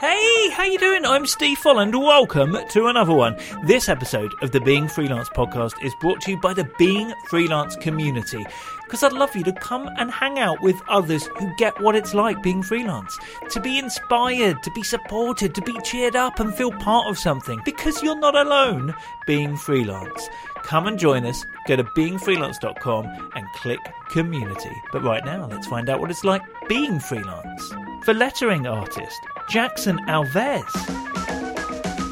[0.00, 1.04] Hey, how you doing?
[1.04, 1.92] I'm Steve Folland.
[2.00, 3.36] Welcome to another one.
[3.64, 7.74] This episode of the Being Freelance podcast is brought to you by the Being Freelance
[7.74, 8.46] community.
[8.84, 12.14] Because I'd love you to come and hang out with others who get what it's
[12.14, 13.18] like being freelance.
[13.50, 17.60] To be inspired, to be supported, to be cheered up and feel part of something.
[17.64, 18.94] Because you're not alone
[19.26, 20.28] being freelance.
[20.62, 21.44] Come and join us.
[21.66, 23.80] Go to beingfreelance.com and click
[24.10, 24.80] community.
[24.92, 27.74] But right now, let's find out what it's like being freelance.
[28.08, 29.20] For lettering artist,
[29.50, 30.72] Jackson Alves.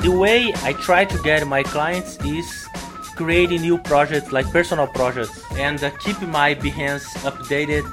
[0.03, 2.69] The way I try to get my clients is
[3.17, 7.85] creating new projects like personal projects and uh, keep my Behance updated.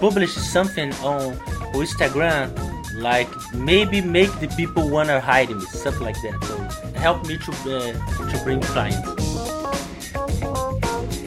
[0.00, 1.36] Publish something on
[1.74, 2.48] Instagram
[2.94, 6.42] like maybe make the people wanna hire me, stuff like that.
[6.44, 6.56] So
[6.98, 8.96] help me to uh, to bring clients.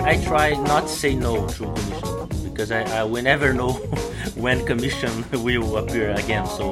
[0.01, 3.79] I try not to say no to commission because I, I will never know
[4.35, 6.45] when commission will appear again.
[6.47, 6.71] So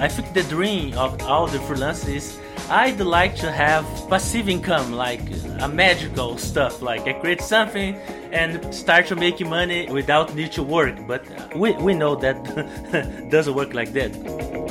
[0.00, 5.20] I think the dream of all the freelancers I'd like to have passive income, like
[5.60, 7.96] a magical stuff, like I create something
[8.32, 11.06] and start to make money without need to work.
[11.06, 11.22] But
[11.54, 14.61] we, we know that doesn't work like that.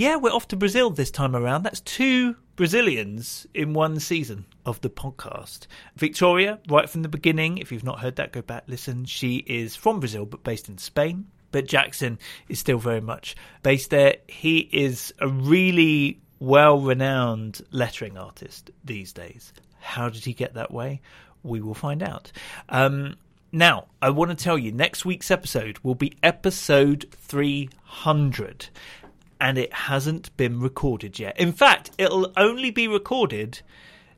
[0.00, 1.62] Yeah, we're off to Brazil this time around.
[1.64, 5.66] That's two Brazilians in one season of the podcast.
[5.94, 9.04] Victoria, right from the beginning, if you've not heard that, go back, listen.
[9.04, 13.90] She is from Brazil but based in Spain but Jackson is still very much based
[13.90, 14.16] there.
[14.26, 19.52] He is a really well renowned lettering artist these days.
[19.80, 21.02] How did he get that way?
[21.42, 22.32] We will find out.
[22.70, 23.16] Um,
[23.52, 28.70] now, I want to tell you next week's episode will be episode 300
[29.40, 31.38] and it hasn't been recorded yet.
[31.40, 33.60] In fact, it'll only be recorded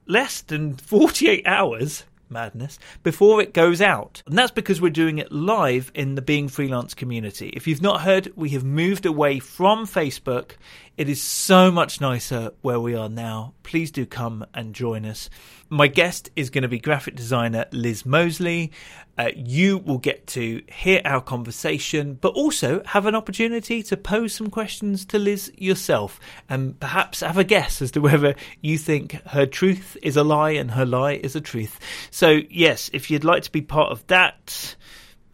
[0.06, 4.23] less than 48 hours madness before it goes out.
[4.27, 7.51] And that's because we're doing it live in the Being Freelance community.
[7.51, 10.53] If you've not heard, we have moved away from Facebook.
[10.98, 13.55] It is so much nicer where we are now.
[13.62, 15.31] Please do come and join us.
[15.71, 18.73] My guest is going to be graphic designer Liz Mosley.
[19.17, 24.35] Uh, you will get to hear our conversation, but also have an opportunity to pose
[24.35, 26.20] some questions to Liz yourself
[26.51, 30.51] and perhaps have a guess as to whether you think her truth is a lie
[30.51, 31.81] and her lie is a truth.
[32.11, 34.77] So, yes, if you'd like to be part of that,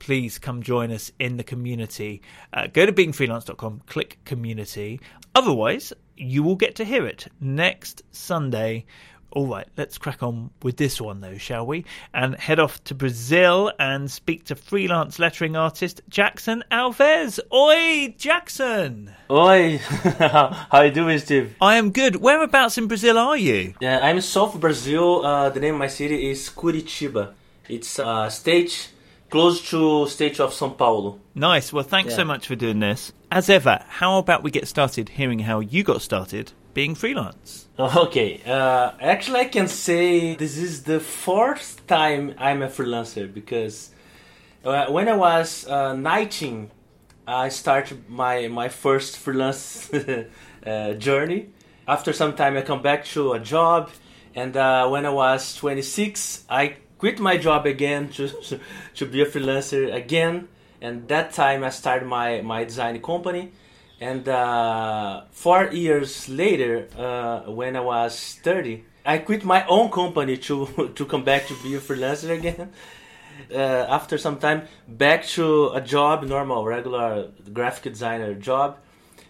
[0.09, 2.23] please come join us in the community.
[2.51, 4.99] Uh, go to beingfreelance.com, click community.
[5.35, 8.87] Otherwise, you will get to hear it next Sunday
[9.31, 11.85] all right, let's crack on with this one, though, shall we?
[12.15, 17.39] And head off to Brazil and speak to freelance lettering artist Jackson Alves.
[17.53, 19.13] Oi, Jackson!
[19.31, 19.77] Oi,
[20.19, 21.55] how are you doing, Steve?
[21.61, 22.17] I am good.
[22.17, 23.75] Whereabouts in Brazil are you?
[23.83, 25.27] Yeah, I'm in South Brazil.
[25.27, 27.35] Uh, the name of my city is Curitiba.
[27.69, 28.93] It's a state
[29.31, 31.19] close to state of São Paulo.
[31.35, 31.73] Nice.
[31.73, 32.17] Well, thanks yeah.
[32.17, 33.13] so much for doing this.
[33.31, 37.67] As ever, how about we get started hearing how you got started being freelance?
[37.79, 43.91] Okay, uh, actually, I can say this is the fourth time I'm a freelancer because
[44.65, 46.73] uh, when I was uh, 19,
[47.29, 49.91] I started my my first freelance
[50.67, 51.51] uh, journey.
[51.87, 53.91] After some time, I come back to a job,
[54.35, 58.29] and uh, when I was 26, I quit my job again to
[58.95, 60.49] to be a freelancer again.
[60.81, 63.53] And that time, I started my my design company
[64.01, 70.37] and uh, four years later, uh, when I was 30, I quit my own company
[70.37, 72.73] to, to come back to be a freelancer again.
[73.55, 78.79] Uh, after some time, back to a job, normal, regular graphic designer job.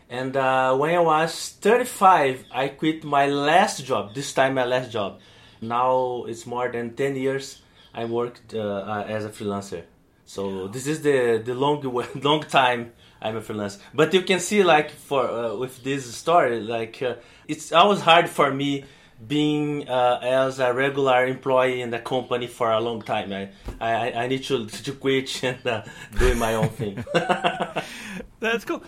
[0.08, 4.90] And uh, when I was 35, I quit my last job, this time my last
[4.90, 5.20] job.
[5.60, 7.62] Now it's more than 10 years
[7.94, 9.82] I worked uh, uh, as a freelancer.
[10.24, 11.82] So this is the, the long,
[12.22, 13.78] long time I'm a freelancer.
[13.94, 18.28] But you can see, like, for uh, with this story, like, uh, it's always hard
[18.28, 18.84] for me
[19.26, 23.32] being uh, as a regular employee in the company for a long time.
[23.32, 23.48] I
[23.80, 25.82] I, I need to to quit and uh,
[26.18, 27.04] do my own thing.
[28.40, 28.84] That's cool.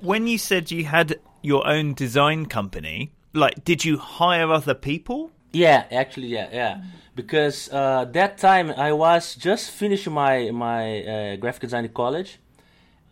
[0.00, 5.30] When you said you had your own design company, like, did you hire other people?
[5.54, 6.82] Yeah, actually, yeah, yeah.
[7.14, 12.38] Because uh, that time I was just finishing my my uh, graphic design college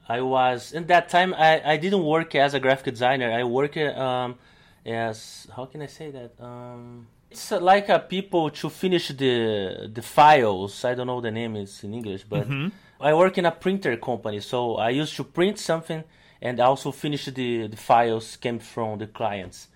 [0.09, 1.35] I was in that time.
[1.35, 3.31] I, I didn't work as a graphic designer.
[3.31, 4.37] I work um,
[4.85, 6.33] as how can I say that?
[6.41, 10.85] Um, it's like a people to finish the the files.
[10.85, 12.69] I don't know the name is in English, but mm-hmm.
[13.01, 14.41] I work in a printer company.
[14.41, 16.05] So I used to print something
[16.43, 19.69] and also finish the the files came from the clients.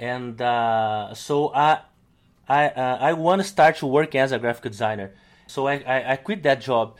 [0.00, 1.80] And uh, so I
[2.50, 5.12] I uh, I want to start to work as a graphic designer.
[5.46, 6.96] So I, I, I quit that job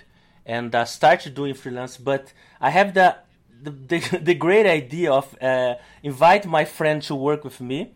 [0.47, 1.97] and uh, started doing freelance.
[1.97, 3.17] But I have the
[3.61, 5.75] the, the, the great idea of uh,
[6.05, 7.91] invite my friend to work with me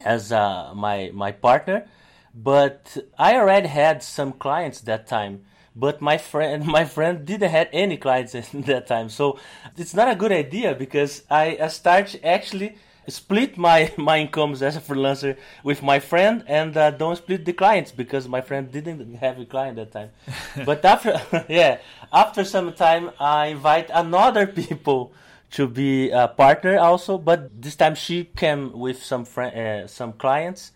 [0.00, 1.86] as uh, my my partner,
[2.34, 5.44] but I already had some clients that time.
[5.76, 9.38] But my friend my friend didn't have any clients in that time, so
[9.76, 12.76] it's not a good idea because I, I start actually
[13.08, 17.52] split my my incomes as a freelancer with my friend and uh, don't split the
[17.52, 20.10] clients because my friend didn't have a client that time.
[20.64, 21.78] But after yeah
[22.12, 25.12] after some time i invite another people
[25.52, 30.12] to be a partner also but this time she came with some friend uh, some
[30.12, 30.72] clients.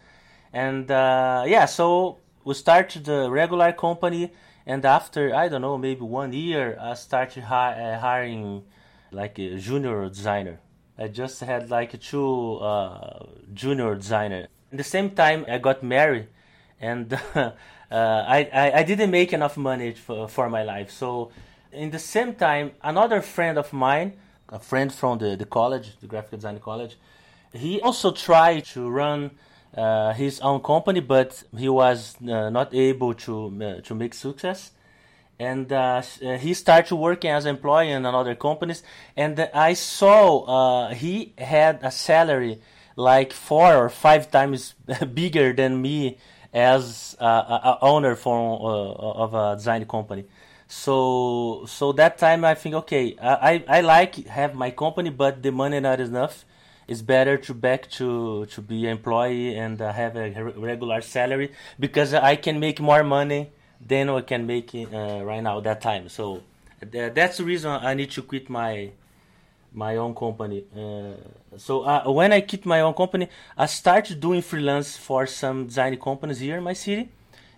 [0.52, 4.32] And uh, yeah so we started the regular company
[4.66, 8.64] and after i don't know maybe one year i started hi- uh, hiring
[9.10, 10.60] like a junior designer
[10.98, 13.24] I just had like two uh,
[13.54, 14.48] junior designer.
[14.72, 16.26] At the same time, I got married,
[16.80, 17.52] and uh,
[17.90, 20.90] I, I, I didn't make enough money for for my life.
[20.90, 21.30] So,
[21.72, 24.14] in the same time, another friend of mine,
[24.48, 26.96] a friend from the, the college, the graphic design college,
[27.52, 29.30] he also tried to run
[29.76, 34.72] uh, his own company, but he was uh, not able to uh, to make success
[35.38, 38.82] and uh, uh, he started working as an employee in another companies.
[39.16, 42.60] And i saw uh, he had a salary
[42.96, 44.74] like four or five times
[45.14, 46.18] bigger than me
[46.52, 50.24] as a, a owner for uh, of a design company.
[50.66, 55.52] So so that time i think okay i i like have my company but the
[55.52, 56.44] money not enough.
[56.88, 62.12] It's better to back to to be employee and uh, have a regular salary because
[62.14, 66.08] i can make more money than I can make it, uh, right now that time.
[66.08, 66.42] So
[66.92, 68.90] th- that's the reason I need to quit my
[69.72, 70.64] my own company.
[70.74, 71.14] Uh,
[71.56, 75.96] so uh, when I quit my own company, I started doing freelance for some design
[75.98, 77.10] companies here in my city,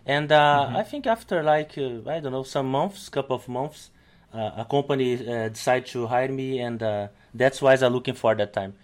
[0.05, 0.77] and uh, mm-hmm.
[0.77, 3.91] I think after like uh, I don't know some months, couple of months,
[4.35, 6.81] uh, a company decided to hire me, and
[7.35, 8.75] that's why I'm looking for that time.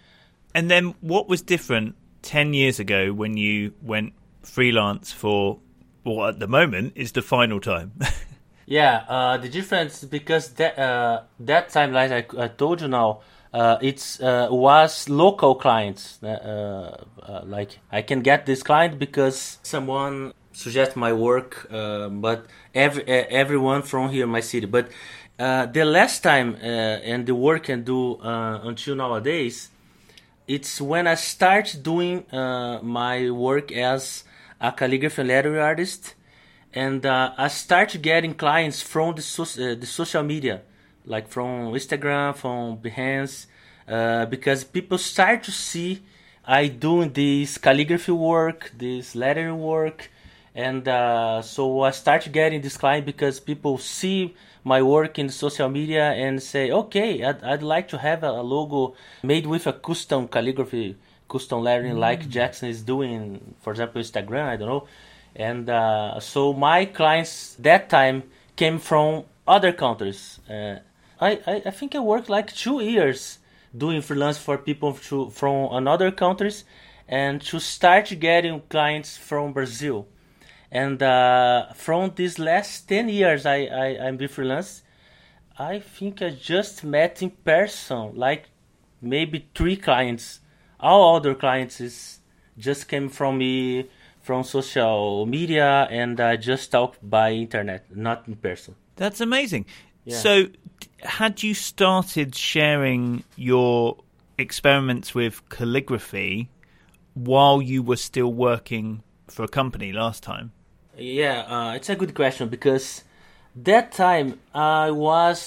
[0.55, 5.59] And then what was different ten years ago when you went freelance for
[6.07, 7.93] well, at the moment, is the final time.
[8.65, 13.21] yeah, uh, the difference because that uh, that time, like I, I told you now,
[13.53, 16.21] uh, it's uh, was local clients.
[16.23, 23.03] Uh, uh, like I can get this client because someone suggest my work, but every
[23.03, 24.65] everyone from here, my city.
[24.65, 24.89] But
[25.37, 29.69] the last time and the work can do until nowadays,
[30.47, 34.23] it's when I start doing my work as
[34.59, 36.15] a calligraphy and lettering artist,
[36.73, 40.61] and uh, I start getting clients from the, so- uh, the social media,
[41.05, 43.47] like from Instagram, from Behance,
[43.87, 46.01] uh, because people start to see
[46.45, 50.09] I doing this calligraphy work, this lettering work,
[50.55, 54.33] and uh, so I start getting this client because people see
[54.63, 58.95] my work in social media and say, okay, I'd, I'd like to have a logo
[59.23, 60.95] made with a custom calligraphy
[61.27, 61.99] custom lettering mm.
[61.99, 64.45] like Jackson is doing, for example, Instagram.
[64.45, 64.87] I don't know.
[65.35, 68.23] And uh, so my clients that time
[68.55, 70.39] came from other countries.
[70.49, 70.77] Uh,
[71.19, 73.39] I, I, I think I worked like two years
[73.75, 76.63] doing freelance for people to, from another countries
[77.07, 80.07] and to start getting clients from Brazil.
[80.71, 84.83] And uh, from these last 10 years I, I, I'm freelance,
[85.57, 88.49] I think I just met in person like
[89.01, 90.39] maybe three clients
[90.79, 92.19] all other clients is
[92.57, 93.89] just came from me
[94.21, 98.75] from social media and I just talk by internet, not in person.
[98.95, 99.65] That's amazing.
[100.03, 100.17] Yeah.
[100.17, 100.47] So,
[100.99, 103.97] had you started sharing your
[104.37, 106.49] experiments with calligraphy
[107.13, 110.51] while you were still working for a company last time?
[110.97, 113.03] Yeah, uh, it's a good question because
[113.55, 115.39] that time I was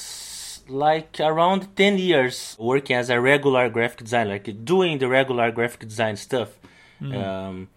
[0.70, 5.80] like around 10 years working as a regular graphic designer, like doing the regular graphic
[5.80, 6.58] design stuff.
[7.00, 7.16] Mm.
[7.16, 7.68] Um,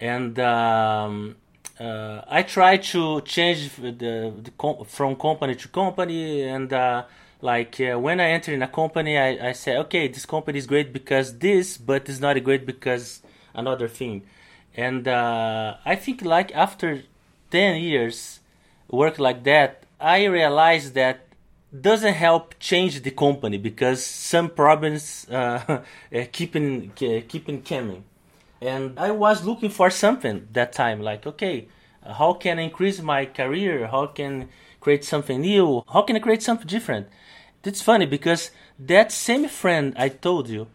[0.00, 1.36] and um,
[1.78, 6.42] uh, I try to change the, the com- from company to company.
[6.42, 7.04] And uh,
[7.40, 10.66] like uh, when I enter in a company, I, I say, okay, this company is
[10.66, 13.22] great because this, but it's not great because
[13.54, 14.22] another thing.
[14.76, 17.02] And uh, I think like after
[17.50, 18.40] 10 years
[18.88, 21.26] work like that, I realized that
[21.78, 25.82] doesn't help change the company because some problems uh,
[26.32, 28.04] keeping keeping coming.
[28.60, 31.66] And i was looking for something that time like okay
[32.06, 33.86] how can i increase my career?
[33.86, 34.48] How can
[34.80, 35.82] create something new?
[35.92, 37.08] How can i create something different?
[37.64, 40.66] It's funny because that same friend i told you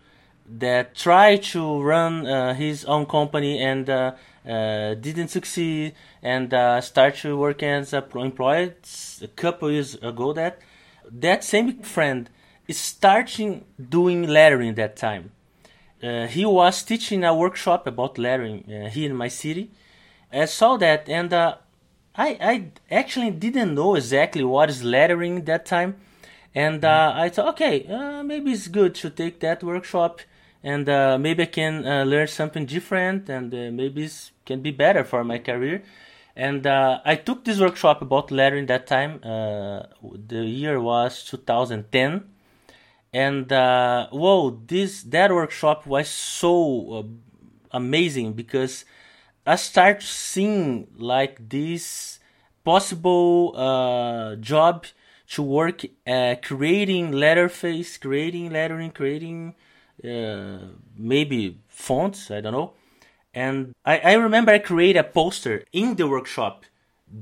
[0.50, 4.14] that tried to run uh, his own company and uh,
[4.48, 8.74] uh, didn't succeed and uh, to work as a employee
[9.22, 10.60] a couple years ago that
[11.12, 12.30] that same friend
[12.68, 15.32] is starting doing lettering that time.
[16.04, 19.72] Uh, he was teaching a workshop about lettering uh, here in my city.
[20.32, 21.56] I saw that, and uh,
[22.16, 25.96] I I actually didn't know exactly what is lettering that time,
[26.54, 30.22] and uh, I thought, okay, uh, maybe it's good to take that workshop,
[30.64, 35.24] and uh, maybe I can learn something different, and maybe it can be better for
[35.24, 35.82] my career.
[36.38, 39.20] And I took this workshop about lettering that time.
[39.22, 42.24] the year was 2010
[43.14, 47.04] and uh, whoa this that workshop was so uh,
[47.72, 48.86] amazing because
[49.46, 52.20] i start seeing like this
[52.64, 54.86] possible uh, job
[55.30, 59.56] to work uh, creating letterface creating lettering creating
[60.04, 60.60] uh,
[60.98, 62.74] maybe fonts i don't know
[63.44, 66.66] and I, I remember i created a poster in the workshop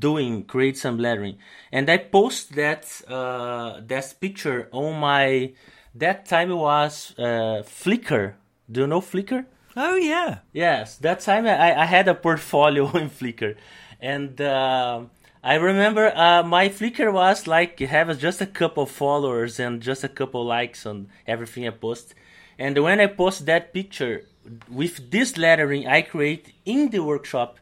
[0.08, 1.38] doing create some lettering
[1.72, 5.54] and i post that uh, that picture on my
[5.96, 8.34] that time it was uh, Flickr.
[8.70, 9.46] Do you know Flickr?
[9.78, 10.40] Oh yeah.
[10.52, 13.56] Yes, that time I, I had a portfolio in Flickr,
[14.02, 15.04] and uh,
[15.44, 20.10] I remember uh, my Flickr was like have just a couple followers and just a
[20.10, 22.14] couple likes on everything I post.
[22.58, 24.26] And when I post that picture
[24.70, 27.60] with this lettering I create in the workshop,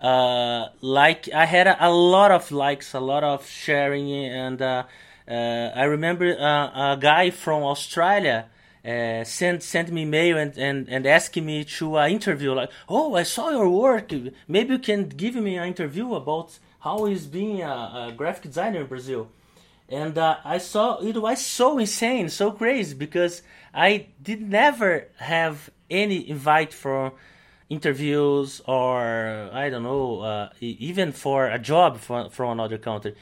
[0.00, 4.84] uh, like I had a, a, lot of likes, a lot of sharing, and uh,
[5.28, 5.32] uh,
[5.74, 8.46] I remember uh, a guy from Australia
[8.86, 13.14] uh, sent sent me mail and, and, and asking me to uh, interview like oh
[13.14, 14.12] I saw your work.
[14.46, 18.82] Maybe you can give me an interview about how is being a, a graphic designer
[18.82, 19.28] in Brazil.
[19.88, 23.42] And uh, I saw it was so insane so crazy because
[23.74, 27.12] I did never have any invite for
[27.68, 33.16] interviews or I don't know uh, even for a job from, from another country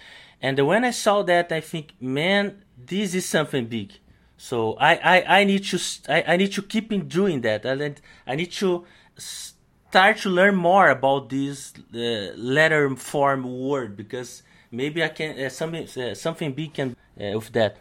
[0.45, 3.93] and when I saw that, I think, man, this is something big.
[4.37, 7.65] So I, I, I need to I, I need to keep in doing that.
[7.65, 7.95] I,
[8.31, 8.85] I need to
[9.17, 15.49] start to learn more about this uh, letter form word because maybe I can uh,
[15.49, 17.79] something uh, something big can uh, with that.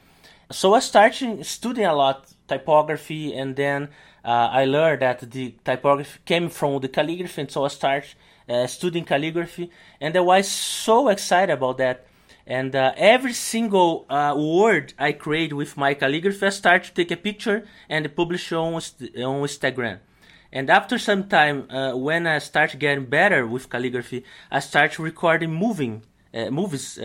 [0.49, 3.89] So I started studying a lot typography, and then
[4.23, 8.09] uh, I learned that the typography came from the calligraphy, and so I started
[8.47, 12.05] uh, studying calligraphy, and I was so excited about that
[12.45, 17.11] and uh, every single uh, word I create with my calligraphy, I start to take
[17.11, 19.99] a picture and publish on, on Instagram.
[20.51, 25.53] And after some time, uh, when I start getting better with calligraphy, I start recording
[25.53, 26.03] moving
[26.33, 26.99] uh, movies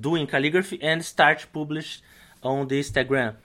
[0.00, 2.02] doing calligraphy and start publish
[2.42, 3.36] on the Instagram.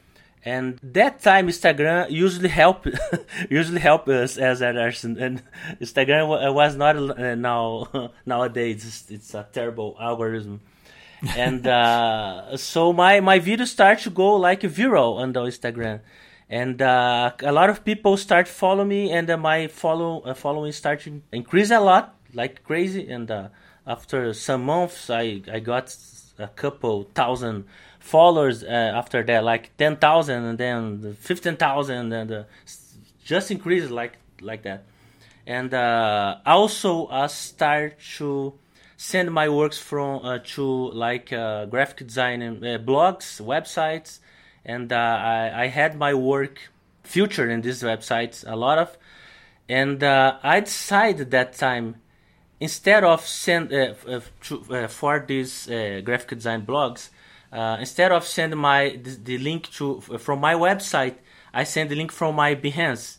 [0.44, 2.88] And that time, Instagram usually help
[3.50, 5.44] usually help us as artists, and
[5.80, 8.86] Instagram was not uh, now nowadays.
[8.86, 10.62] It's, it's a terrible algorithm
[11.36, 16.02] and uh, so my my videos start to go like viral on the Instagram,
[16.50, 20.72] and uh, a lot of people start follow me, and uh, my follow uh, following
[20.72, 23.10] start to increase a lot like crazy.
[23.10, 23.50] And uh,
[23.86, 25.96] after some months, I I got
[26.40, 27.66] a couple thousand
[28.02, 28.64] followers.
[28.64, 32.46] Uh, after that, like ten thousand, and then fifteen thousand, and
[33.24, 34.84] just increases like like that.
[35.48, 35.74] And
[36.46, 38.54] also, I start to
[39.02, 44.20] send my works from uh, to like uh, graphic design and, uh, blogs, websites,
[44.64, 46.70] and uh, I, I, had my work
[47.02, 48.96] featured in these websites a lot of,
[49.68, 51.96] and uh, I decided that time
[52.60, 53.96] instead of send uh,
[54.44, 57.10] to, for these graphic design blogs,
[57.52, 61.16] instead of send my the, the link to from my website,
[61.54, 63.18] I send the link from my Behance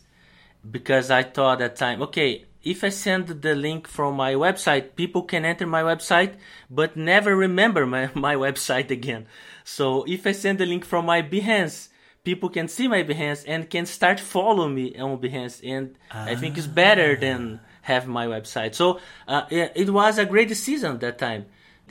[0.69, 4.95] because I thought at that time okay if I send the link from my website,
[4.95, 6.35] people can enter my website
[6.69, 9.27] but never remember my, my website again.
[9.63, 11.89] So if I send the link from my Behance,
[12.23, 15.59] people can see my Behance and can start follow me on Behance.
[15.63, 16.25] And ah.
[16.25, 18.75] I think it's better than have my website.
[18.75, 21.45] So uh, it was a great decision that time.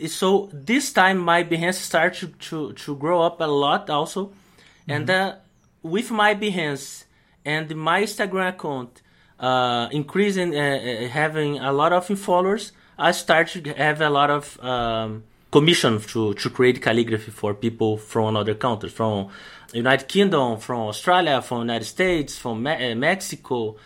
[0.06, 4.26] So this time my Behance started to, to, to grow up a lot also.
[4.26, 4.90] Mm-hmm.
[4.90, 5.34] And uh,
[5.82, 7.04] with my Behance
[7.44, 9.02] and my Instagram account,
[9.38, 14.30] uh, increasing, uh, uh, having a lot of followers, I started to have a lot
[14.30, 19.28] of um, commission to, to create calligraphy for people from other countries, from
[19.72, 23.76] United Kingdom, from Australia, from United States, from Me- uh, Mexico,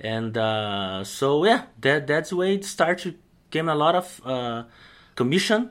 [0.00, 3.16] and uh, so yeah, that that's the way it started.
[3.50, 4.64] Came a lot of uh,
[5.16, 5.70] commission,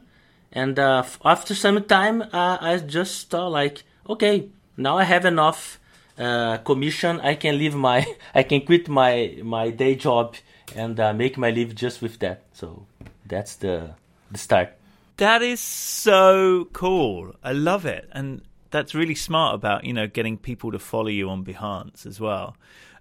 [0.51, 5.79] and after some time, I just thought like, okay, now I have enough
[6.17, 10.35] uh, commission, I can leave my, I can quit my my day job
[10.75, 12.43] and uh, make my live just with that.
[12.53, 12.85] So
[13.25, 13.95] that's the
[14.31, 14.73] the start.
[15.17, 17.35] That is so cool.
[17.43, 18.09] I love it.
[18.11, 22.19] And that's really smart about you know getting people to follow you on Behance as
[22.19, 22.55] well.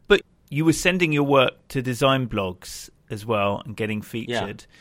[0.07, 4.65] But you were sending your work to design blogs as well and getting featured.
[4.69, 4.77] Yeah.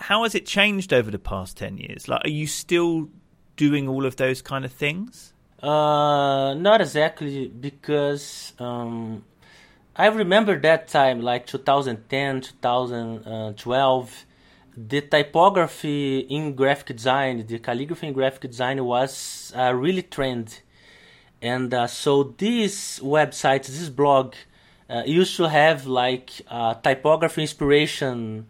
[0.00, 2.08] How has it changed over the past ten years?
[2.08, 3.08] Like, are you still
[3.56, 5.32] doing all of those kind of things?
[5.62, 9.24] Uh, not exactly because um,
[9.94, 14.26] I remember that time, like 2010, 2012
[14.76, 20.60] the typography in graphic design, the calligraphy in graphic design was uh, really trend.
[21.42, 24.34] And uh, so this website, this blog,
[24.88, 26.30] uh, used to have like
[26.82, 28.46] typography inspiration.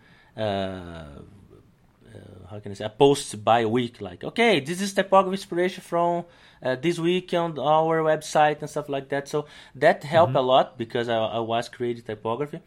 [2.50, 2.85] How can I say?
[2.85, 6.25] A post by week, like okay, this is typography inspiration from
[6.61, 9.28] uh, this week on our website and stuff like that.
[9.28, 10.38] So that helped mm-hmm.
[10.38, 12.61] a lot because I, I was creating typography.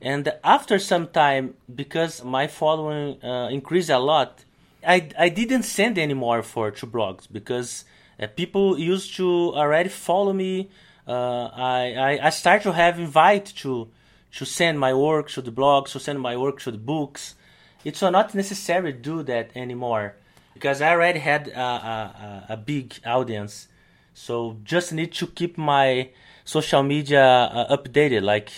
[0.00, 4.44] And after some time, because my following uh, increased a lot,
[4.86, 7.84] I, I didn't send anymore for two blogs because
[8.18, 10.70] uh, people used to already follow me.
[11.06, 13.88] Uh, I, I, I started to have invite to
[14.30, 17.34] to send my work to the blogs, to send my work to the books.
[17.84, 20.14] It's not necessary to do that anymore
[20.54, 23.68] because I already had a, a, a big audience.
[24.14, 26.10] So just need to keep my
[26.44, 28.50] social media uh, updated, like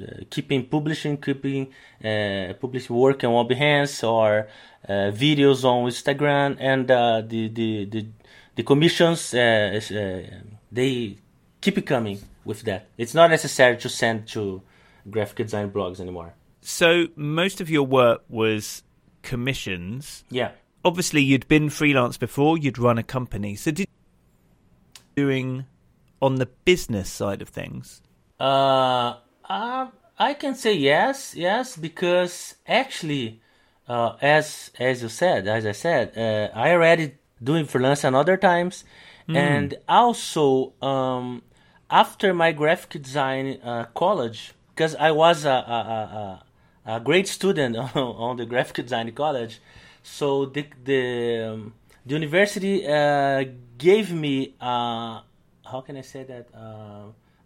[0.00, 1.68] uh, keeping publishing, keeping
[2.02, 4.48] uh, publishing work on Behance or
[4.88, 8.06] uh, videos on Instagram, and uh, the, the the
[8.56, 9.80] the commissions uh,
[10.70, 11.18] they
[11.60, 12.86] keep coming with that.
[12.96, 14.62] It's not necessary to send to
[15.10, 16.34] graphic design blogs anymore.
[16.62, 18.84] So most of your work was
[19.22, 20.24] commissions.
[20.30, 20.52] Yeah.
[20.84, 22.56] Obviously, you'd been freelance before.
[22.56, 23.54] You'd run a company.
[23.56, 23.88] So did
[25.14, 25.66] doing
[26.20, 28.00] on the business side of things?
[28.40, 29.16] Uh,
[29.48, 29.88] uh,
[30.18, 33.42] I can say yes, yes, because actually,
[33.88, 38.36] uh, as as you said, as I said, uh, I already doing freelance and other
[38.36, 38.84] times,
[39.28, 39.36] mm.
[39.36, 41.42] and also um,
[41.90, 46.42] after my graphic design uh, college, because I was a, a, a, a
[47.04, 49.60] great student on the graphic design college,
[50.02, 51.74] so the the um,
[52.06, 53.44] the university uh,
[53.78, 55.20] gave me uh,
[55.64, 56.48] how can I say that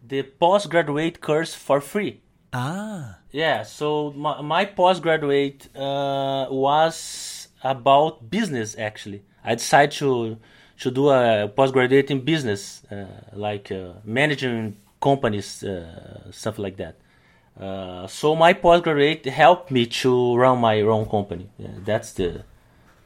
[0.07, 2.21] the postgraduate course for free.
[2.53, 3.19] Ah.
[3.33, 9.23] Yeah, so my, my postgraduate uh, was about business actually.
[9.45, 10.39] I decided to
[10.81, 16.97] to do a postgraduate in business, uh, like uh, managing companies, uh, stuff like that.
[17.59, 21.49] Uh, so my postgraduate helped me to run my own company.
[21.59, 22.45] Yeah, that's the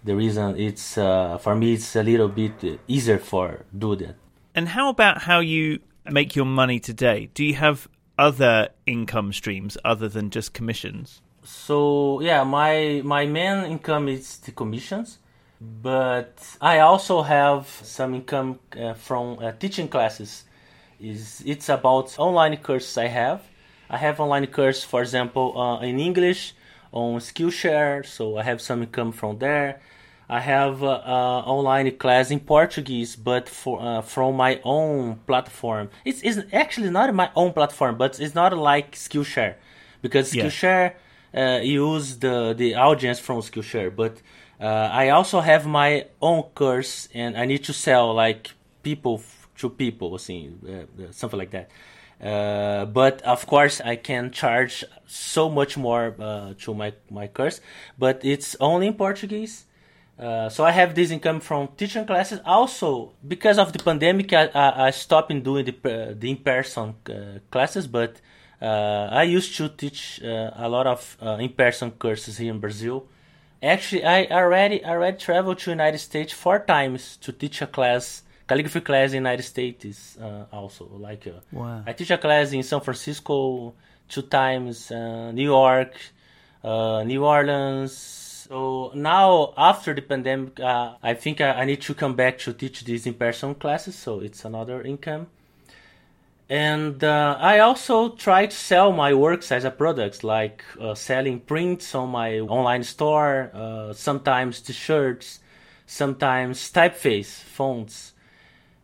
[0.04, 0.58] the reason.
[0.58, 1.74] It's uh, for me.
[1.74, 4.16] It's a little bit easier for do that.
[4.54, 7.30] And how about how you make your money today?
[7.34, 11.22] Do you have other income streams other than just commissions?
[11.44, 15.18] So yeah, my my main income is the commissions,
[15.60, 20.44] but I also have some income uh, from uh, teaching classes.
[20.98, 23.40] Is it's about online courses I have.
[23.90, 26.54] I have online course, for example, uh, in English
[26.92, 29.80] on Skillshare, so I have some income from there.
[30.28, 35.90] I have uh, uh, online class in Portuguese, but for uh, from my own platform.
[36.04, 39.56] It's, it's actually not my own platform, but it's not like Skillshare,
[40.02, 40.96] because Skillshare yeah.
[41.32, 43.94] Uh, use the the audience from Skillshare.
[43.94, 44.20] But
[44.60, 48.50] uh, I also have my own course, and I need to sell like
[48.82, 49.22] people
[49.58, 51.70] to people, uh, something like that.
[52.22, 57.60] Uh, but of course, I can charge so much more uh, to my my course,
[57.98, 59.64] but it's only in Portuguese.
[60.18, 62.40] Uh, so I have this income from teaching classes.
[62.44, 66.94] Also, because of the pandemic, I, I, I stopped in doing the, uh, the in-person
[67.08, 67.12] uh,
[67.50, 68.20] classes, but
[68.60, 73.06] I used to teach a lot of in-person courses here in Brazil.
[73.62, 78.80] Actually, I already already traveled to United States four times to teach a class, calligraphy
[78.80, 80.18] class in the United States.
[80.52, 81.82] also, like wow.
[81.86, 83.74] I teach a class in San Francisco
[84.08, 84.90] two times,
[85.38, 85.94] New York,
[87.10, 88.20] New Orleans.
[88.50, 92.52] So now, after the pandemic, uh, I think I, I, need to come back to
[92.52, 93.94] teach these in-person classes.
[93.94, 95.28] So it's another income.
[96.48, 101.38] And uh, I also try to sell my works as a product, like uh, selling
[101.38, 105.38] prints on my online store, uh, sometimes t-shirts,
[105.86, 108.14] sometimes typeface fonts.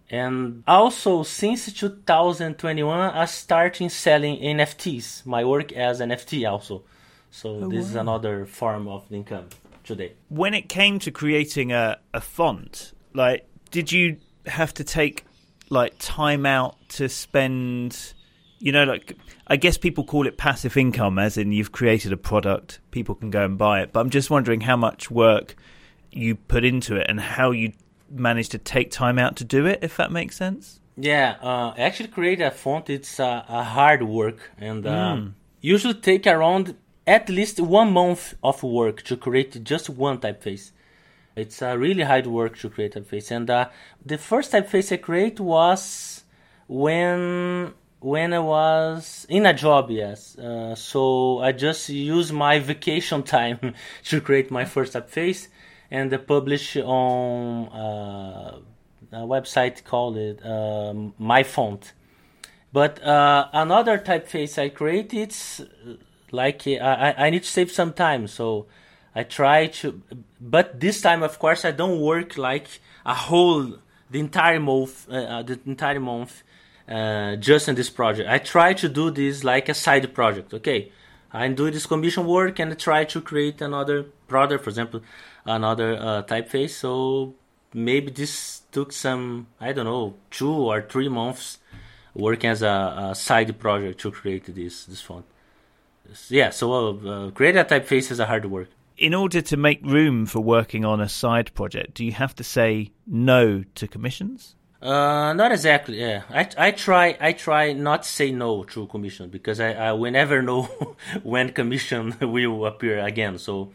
[0.09, 6.85] And also, since 2021, I started selling NFTs, my work as an NFT also.
[7.31, 7.91] So oh, this wow.
[7.91, 9.49] is another form of income
[9.85, 10.13] today.
[10.29, 15.25] When it came to creating a, a font, like did you have to take
[15.69, 18.15] like time out to spend
[18.59, 19.17] you know like
[19.49, 23.31] I guess people call it passive income as in you've created a product, people can
[23.31, 23.93] go and buy it.
[23.93, 25.57] But I'm just wondering how much work
[26.11, 27.73] you put into it and how you
[28.11, 30.81] managed to take time out to do it, if that makes sense.
[30.97, 35.33] Yeah, uh, actually create a font it's a, a hard work and uh, mm.
[35.61, 36.75] usually take around
[37.07, 40.73] at least one month of work to create just one typeface.
[41.37, 43.69] It's a really hard work to create a typeface, and uh,
[44.05, 46.25] the first typeface I create was
[46.67, 49.91] when when I was in a job.
[49.91, 55.49] Yes, uh, so I just use my vacation time to create my first typeface
[55.91, 58.59] and they publish on uh,
[59.13, 61.93] a website called it um, My Font.
[62.73, 65.63] But uh, another typeface I create it's
[66.31, 68.67] like I, I need to save some time, so
[69.15, 70.03] I try to.
[70.41, 72.69] But this time, of course, I don't work like
[73.05, 73.79] a whole
[74.11, 76.43] the entire month, uh, uh, the entire month,
[76.89, 78.29] uh, just in this project.
[78.29, 80.53] I try to do this like a side project.
[80.53, 80.93] Okay,
[81.33, 85.01] I do this commission work and I try to create another product, for example,
[85.47, 86.71] another uh, typeface.
[86.71, 87.35] So
[87.73, 91.59] maybe this took some, I don't know, two or three months
[92.15, 95.27] working as a, a side project to create this this font
[96.29, 98.69] yeah, so uh, create a typeface is a hard work.
[98.97, 102.45] In order to make room for working on a side project, do you have to
[102.45, 104.55] say no to commissions?
[104.81, 106.01] Uh, not exactly.
[106.01, 109.93] Yeah, I, I try I try not to say no to commission because I, I
[109.93, 113.39] will never know when commission will appear again.
[113.39, 113.73] So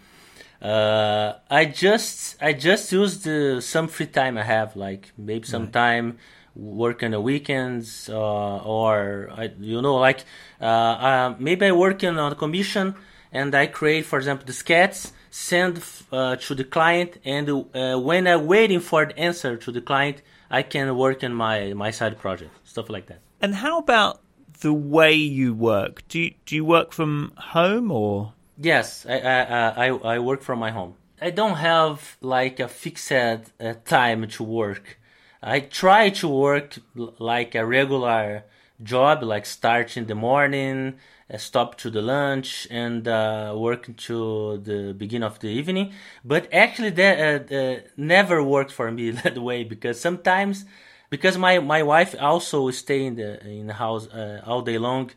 [0.61, 5.63] uh, I just I just use the some free time I have, like maybe some
[5.63, 5.73] right.
[5.73, 6.17] time
[6.55, 10.25] work on the weekends uh, or I, you know like
[10.59, 12.95] uh, uh, maybe I work on a commission
[13.31, 18.27] and I create for example the sketch send uh, to the client and uh, when
[18.27, 22.19] I'm waiting for the answer to the client I can work on my my side
[22.19, 23.19] project stuff like that.
[23.39, 24.21] And how about
[24.59, 26.07] the way you work?
[26.09, 30.59] Do you, do you work from home or yes I, I, I, I work from
[30.59, 30.95] my home.
[31.21, 33.37] I don't have like a fixed uh,
[33.85, 34.99] time to work.
[35.43, 38.43] I try to work like a regular
[38.81, 40.95] job, like start in the morning,
[41.31, 45.93] uh, stop to the lunch, and uh, work to the beginning of the evening.
[46.25, 50.65] But actually, that uh, never worked for me that way because sometimes,
[51.09, 55.11] because my, my wife also stay in the in the house uh, all day long,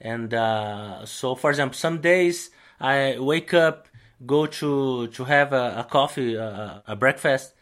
[0.00, 2.50] and uh, so for example, some days
[2.82, 3.88] I wake up,
[4.26, 7.54] go to to have a, a coffee, a breakfast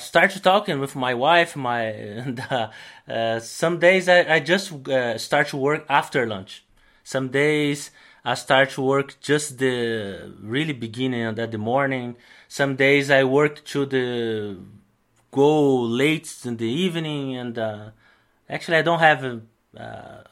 [0.00, 1.56] start talking with my wife.
[1.56, 1.82] My
[2.24, 2.70] and, uh,
[3.08, 6.64] uh, some days I, I just uh, start to work after lunch.
[7.04, 7.90] Some days
[8.24, 12.16] I start to work just the really beginning of the morning.
[12.48, 14.58] Some days I work to the
[15.30, 17.90] go late in the evening, and uh,
[18.48, 19.40] actually I don't have a,
[19.76, 20.22] uh,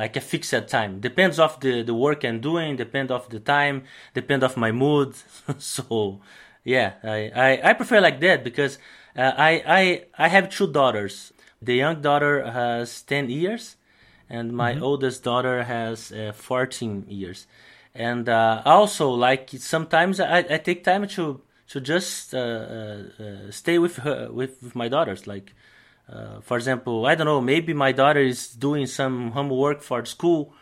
[0.00, 0.92] like a fixed time.
[1.08, 2.70] Depends of the the work I'm doing.
[2.76, 3.76] Depend of the time.
[4.20, 5.14] Depend of my mood.
[5.58, 6.20] so
[6.64, 8.78] yeah, I, I, I prefer like that because
[9.16, 9.82] uh, I, I
[10.24, 11.32] I have two daughters.
[11.68, 13.76] The young daughter has ten years,
[14.28, 14.88] and my mm-hmm.
[14.88, 17.46] oldest daughter has uh, fourteen years.
[17.94, 23.50] And uh, also, like sometimes I, I take time to to just uh, uh, uh,
[23.50, 25.26] stay with her with, with my daughters.
[25.26, 25.52] Like,
[26.42, 30.52] for example, I don't know, maybe my daughter is doing some homework for school,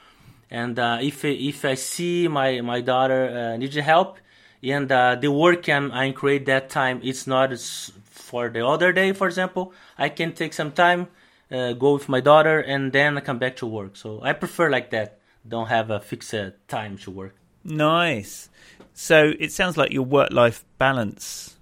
[0.50, 4.18] and if if I see my my daughter needs help
[4.62, 9.12] and uh, the work can I create that time it's not for the other day
[9.12, 11.08] for example I can take some time
[11.50, 13.96] uh, go with my daughter and then I come back to work.
[13.96, 16.34] So I prefer like that don't have a fixed
[16.66, 17.36] time to work.
[17.64, 18.50] Nice.
[18.92, 21.56] So it sounds like your work life balance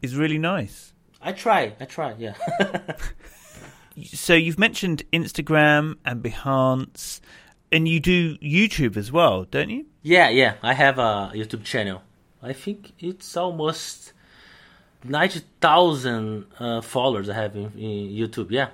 [0.00, 0.92] is really nice
[1.22, 2.34] I try I try yeah
[4.04, 7.20] so you've mentioned Instagram and Behance
[7.72, 9.86] and you do YouTube as well, don't you?
[10.02, 10.54] Yeah, yeah.
[10.62, 12.02] I have a YouTube channel.
[12.42, 14.12] I think it's almost
[15.04, 18.50] ninety thousand uh, followers I have in, in, YouTube.
[18.50, 18.68] Yeah,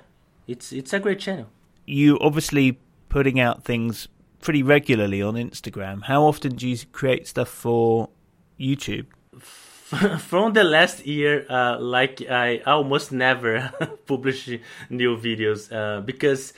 [0.47, 1.47] it's it's a great channel.
[1.85, 2.79] You obviously
[3.09, 4.07] putting out things
[4.41, 6.03] pretty regularly on Instagram.
[6.03, 8.09] How often do you create stuff for
[8.59, 9.07] YouTube?
[10.19, 13.71] From the last year, uh, like I almost never
[14.07, 14.49] publish
[14.89, 16.53] new videos uh, because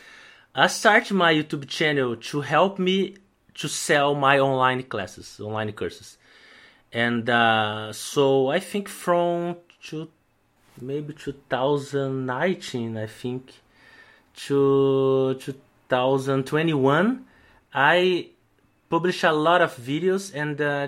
[0.54, 3.16] I started my YouTube channel to help me
[3.56, 6.18] to sell my online classes, online courses.
[6.94, 10.08] And uh, so I think from to
[10.80, 13.52] maybe 2019, I think
[14.48, 17.26] to 2021,
[17.74, 18.30] I
[18.90, 20.88] published a lot of videos, and uh,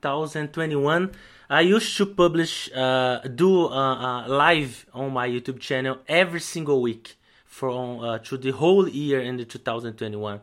[0.00, 1.12] 2021
[1.52, 6.80] I used to publish uh, do uh, uh, live on my YouTube channel every single
[6.80, 10.40] week from uh, the whole year in the 2021.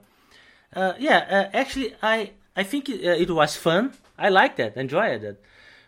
[0.72, 5.22] Uh, yeah, uh, actually, I I think it, it was fun I liked that, enjoyed
[5.22, 5.38] that.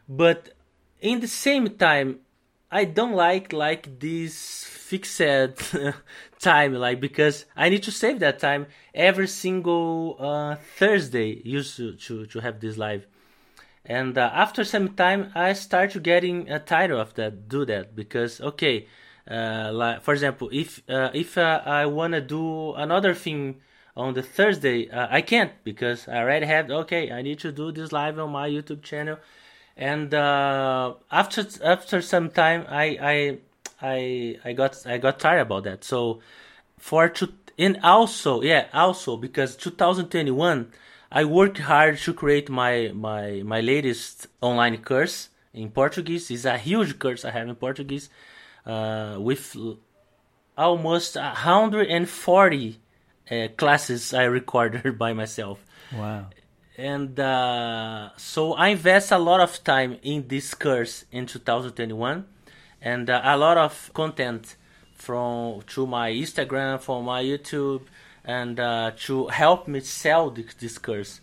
[0.10, 0.56] But
[1.02, 2.22] in the same time,
[2.72, 5.22] I don't like like this fixed
[6.40, 11.42] time, like because I need to save that time every single uh, Thursday.
[11.46, 13.06] Used to, to to have this live,
[13.86, 17.50] and uh, after some time, I start to getting a title of that.
[17.50, 18.88] Do that because okay,
[19.30, 23.62] uh, like for example, if uh, if uh, I wanna do another thing
[23.96, 26.70] on the Thursday, uh, I can't because I already have.
[26.70, 29.18] Okay, I need to do this live on my YouTube channel,
[29.76, 33.38] and uh, after after some time, I I
[33.82, 35.84] I I got I got tired about that.
[35.84, 36.22] So
[36.78, 40.72] for to and also yeah also because 2021
[41.12, 46.32] I work hard to create my my my latest online course in Portuguese.
[46.32, 48.10] It's a huge course I have in Portuguese
[48.66, 49.58] uh, with
[50.58, 52.80] almost 140
[53.30, 55.60] uh, classes I recorded by myself.
[55.94, 56.28] Wow.
[56.78, 62.26] And uh, so I invest a lot of time in this course in 2021
[62.82, 64.56] and uh, a lot of content
[64.96, 67.82] from to my Instagram, from my YouTube,
[68.24, 71.22] and uh, to help me sell this, this course.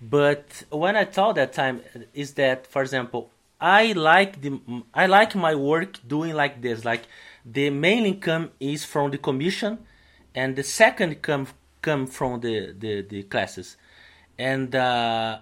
[0.00, 1.82] But when I thought that time
[2.14, 4.60] is that, for example, I like the
[4.94, 6.84] I like my work doing like this.
[6.84, 7.02] Like
[7.44, 9.78] the main income is from the commission,
[10.34, 11.48] and the second come
[11.82, 13.76] come from the the, the classes,
[14.38, 15.38] and uh,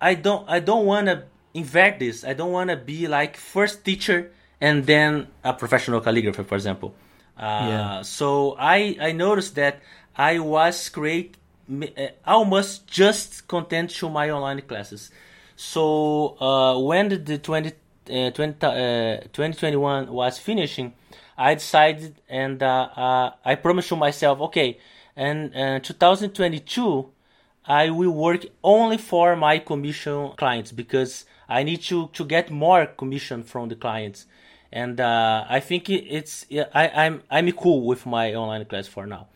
[0.00, 2.24] I don't I don't want to invert this.
[2.24, 6.94] I don't want to be like first teacher and then a professional calligrapher, for example.
[7.36, 8.02] Uh, yeah.
[8.02, 9.80] So I I noticed that
[10.16, 11.36] I was create
[11.70, 15.10] uh, almost just content to my online classes.
[15.56, 17.72] So uh, when the 20,
[18.10, 20.92] uh, 20, uh, 2021 was finishing,
[21.36, 24.78] I decided and uh, uh, I promised to myself, okay,
[25.16, 27.10] and 2022
[27.66, 32.86] I will work only for my commission clients because I need to, to get more
[32.86, 34.26] commission from the clients.
[34.72, 39.28] And I think it's I, I'm I'm cool with my online class for now.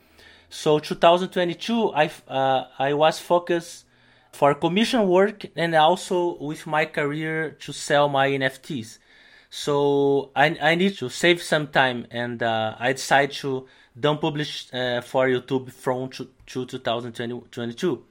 [0.49, 3.87] So 2022, I uh, I was focused
[4.33, 8.99] for commission work and also with my career to sell my NFTs.
[9.49, 13.67] So I I need to save some time, and uh, I decided to
[13.99, 18.05] don't publish uh, for YouTube from to, to 2022.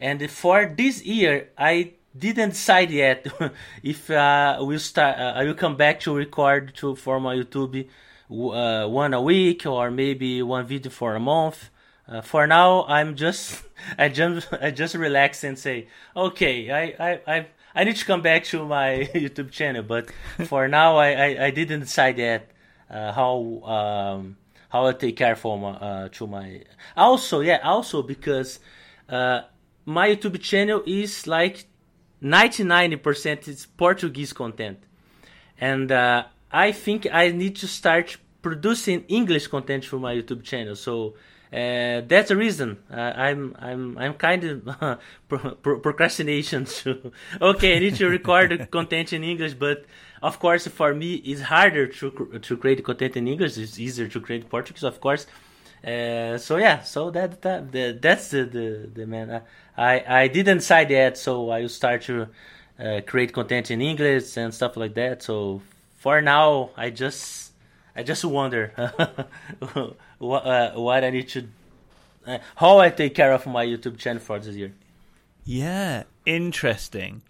[0.00, 3.26] And for this year, I didn't decide yet
[3.82, 5.18] if uh, we'll start.
[5.18, 7.88] Uh, I will come back to record to for my YouTube
[8.30, 11.70] uh, one a week or maybe one video for a month.
[12.08, 13.62] Uh, for now, I'm just
[13.98, 18.22] I just I just relax and say, okay, I I I, I need to come
[18.22, 19.82] back to my YouTube channel.
[19.82, 20.10] But
[20.46, 22.50] for now, I, I, I didn't decide yet
[22.90, 24.36] uh, how um,
[24.68, 26.62] how I take care for my uh, to my
[26.96, 28.58] also yeah also because
[29.08, 29.42] uh,
[29.84, 31.66] my YouTube channel is like
[32.22, 34.78] 99% is Portuguese content,
[35.60, 40.76] and uh, I think I need to start producing English content for my YouTube channel.
[40.76, 41.14] So
[41.52, 46.66] uh, that's the reason uh, I'm I'm I'm kind of pro- pro- procrastination.
[47.40, 49.84] Okay, I need to record content in English, but
[50.22, 53.58] of course for me it's harder to to create content in English.
[53.58, 55.26] It's easier to create Portuguese, of course.
[55.84, 59.42] Uh, so yeah, so that, that the, that's the the, the man.
[59.76, 62.28] I I didn't decide yet, so I will start to
[62.78, 65.22] uh, create content in English and stuff like that.
[65.22, 65.62] So
[65.96, 67.52] for now, I just
[67.96, 68.72] I just wonder
[70.18, 71.48] what uh, what I need to
[72.26, 74.72] uh, how I take care of my YouTube channel for this year.
[75.44, 77.22] Yeah, interesting.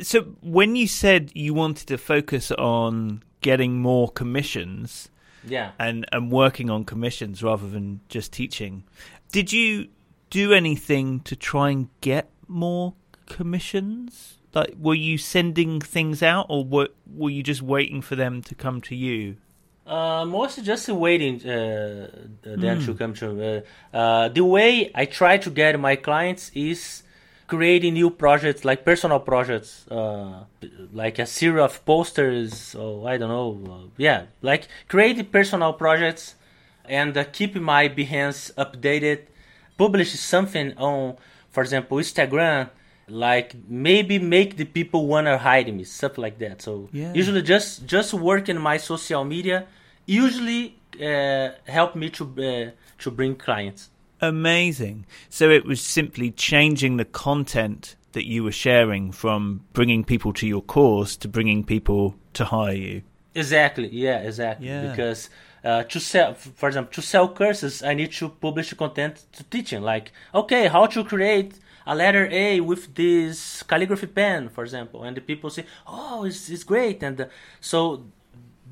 [0.00, 5.10] So when you said you wanted to focus on getting more commissions,
[5.44, 8.84] yeah, and and working on commissions rather than just teaching,
[9.32, 9.88] did you
[10.30, 12.94] do anything to try and get more
[13.26, 14.38] commissions?
[14.54, 18.54] Like, were you sending things out, or were were you just waiting for them to
[18.54, 19.36] come to you?
[19.86, 22.08] Uh, mostly just waiting uh,
[22.42, 22.84] them mm.
[22.86, 23.64] to come to.
[23.92, 27.02] Uh, uh, the way I try to get my clients is
[27.50, 30.44] creating new projects, like personal projects, uh,
[30.92, 32.74] like a series of posters.
[32.76, 33.50] Or I don't know.
[33.74, 36.36] Uh, yeah, like creating personal projects
[36.84, 39.18] and uh, keep my Behance updated.
[39.76, 41.16] Publish something on,
[41.50, 42.70] for example, Instagram.
[43.08, 46.62] Like maybe make the people wanna hire me, stuff like that.
[46.62, 47.12] So yeah.
[47.12, 49.66] usually just just work in my social media
[50.06, 52.70] usually uh, help me to uh,
[53.02, 53.90] to bring clients.
[54.20, 55.06] Amazing.
[55.28, 60.46] So it was simply changing the content that you were sharing from bringing people to
[60.46, 63.02] your course to bringing people to hire you.
[63.34, 63.88] Exactly.
[63.88, 64.18] Yeah.
[64.18, 64.68] Exactly.
[64.68, 64.90] Yeah.
[64.90, 65.30] Because
[65.64, 69.82] uh, to sell, for example, to sell courses, I need to publish content to teaching.
[69.82, 75.16] Like, okay, how to create a letter A with this calligraphy pen, for example, and
[75.16, 77.26] the people say, "Oh, it's, it's great," and uh,
[77.60, 78.04] so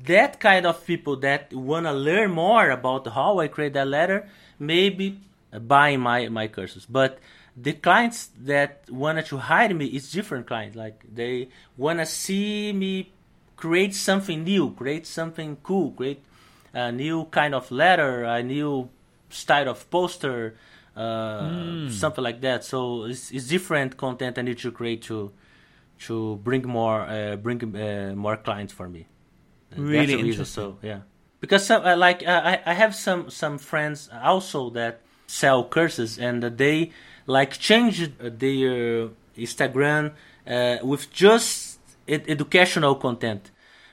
[0.05, 5.19] that kind of people that wanna learn more about how I create that letter, maybe
[5.51, 6.85] buying my my courses.
[6.85, 7.19] But
[7.55, 10.75] the clients that wanted to hire me is different clients.
[10.75, 13.11] Like they wanna see me
[13.55, 16.23] create something new, create something cool, create
[16.73, 18.89] a new kind of letter, a new
[19.29, 20.55] style of poster,
[20.95, 21.91] uh, mm.
[21.91, 22.63] something like that.
[22.63, 25.31] So it's, it's different content I need to create to
[25.99, 29.07] to bring more uh, bring uh, more clients for me.
[29.75, 30.45] Really interesting.
[30.45, 31.01] So yeah,
[31.41, 36.17] because some, uh, like uh, I I have some some friends also that sell courses
[36.17, 36.91] and they
[37.27, 40.13] like change their Instagram
[40.47, 43.51] uh, with just ed- educational content.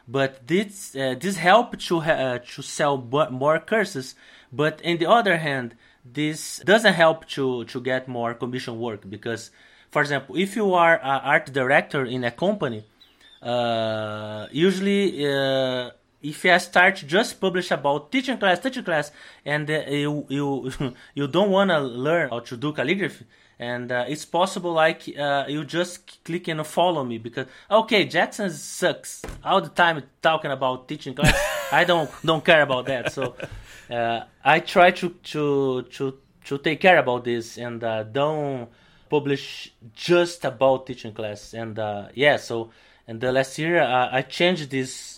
[0.08, 2.96] But this uh, this help to uh, to sell
[3.30, 4.14] more courses.
[4.52, 9.50] But in the other hand, this doesn't help to to get more commission work because,
[9.90, 12.84] for example, if you are an art director in a company,
[13.42, 15.90] uh, usually uh,
[16.26, 19.12] if you start just publish about teaching class, teaching class,
[19.44, 20.72] and uh, you you
[21.14, 23.24] you don't want to learn how to do calligraphy,
[23.58, 28.50] and uh, it's possible like uh, you just click and follow me because okay jackson
[28.50, 29.22] sucks.
[29.44, 31.36] All the time talking about teaching class
[31.72, 33.12] i don't don't care about that.
[33.12, 33.34] So
[33.90, 38.68] uh, i try to to to to take care about this and uh, don't
[39.08, 41.54] publish just about teaching class.
[41.54, 42.70] And uh, yeah so
[43.06, 45.15] and the last year i changed this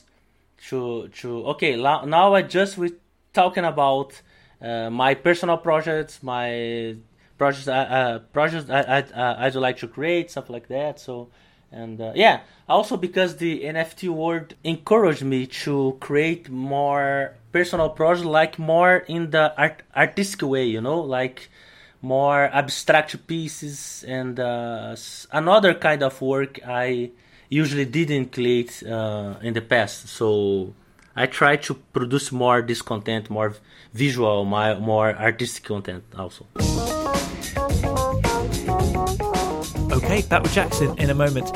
[0.68, 2.92] to to okay now i just we
[3.32, 4.20] talking about
[4.60, 6.96] my personal projects my
[7.38, 11.00] projects uh, projects I I uh, I'd like to create stuff like that.
[11.00, 11.28] So
[11.70, 18.26] and uh, yeah, also because the NFT world encouraged me to create more personal projects,
[18.26, 21.48] like more in the art artistic way, you know, like
[22.02, 24.96] more abstract pieces and uh,
[25.32, 27.10] another kind of work I
[27.48, 30.08] usually didn't create uh, in the past.
[30.08, 30.74] So
[31.16, 33.54] I try to produce more this content, more
[33.92, 36.46] visual, my, more artistic content also.
[39.90, 41.50] Okay, back with Jackson in a moment.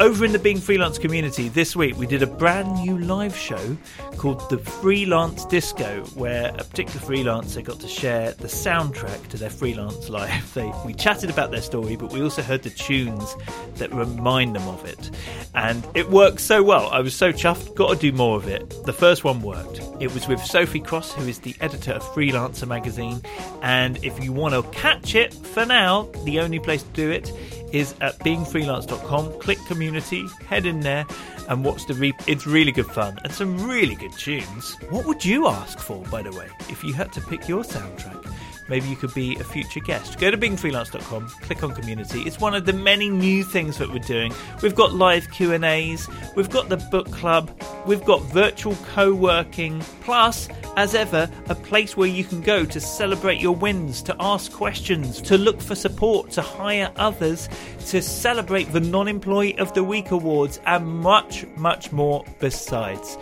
[0.00, 3.76] Over in the Being Freelance community this week, we did a brand new live show
[4.16, 9.50] called the Freelance Disco, where a particular freelancer got to share the soundtrack to their
[9.50, 10.54] freelance life.
[10.54, 13.36] They, we chatted about their story, but we also heard the tunes
[13.74, 15.10] that remind them of it.
[15.54, 16.88] And it worked so well.
[16.88, 18.74] I was so chuffed, got to do more of it.
[18.86, 19.82] The first one worked.
[20.00, 23.20] It was with Sophie Cross, who is the editor of Freelancer magazine.
[23.60, 27.30] And if you want to catch it for now, the only place to do it
[27.72, 29.38] is at beingfreelance.com.
[29.40, 31.06] Click community, head in there
[31.48, 32.12] and watch the re.
[32.26, 34.76] It's really good fun and some really good tunes.
[34.88, 38.32] What would you ask for, by the way, if you had to pick your soundtrack?
[38.70, 40.18] Maybe you could be a future guest.
[40.18, 42.22] Go to beingfreelance.com, click on community.
[42.22, 44.32] It's one of the many new things that we're doing.
[44.62, 47.50] We've got live Q&As, we've got the book club,
[47.84, 53.40] we've got virtual co-working, plus as ever a place where you can go to celebrate
[53.40, 57.48] your wins, to ask questions, to look for support, to hire others,
[57.86, 63.18] to celebrate the non-employee of the week awards and much much more besides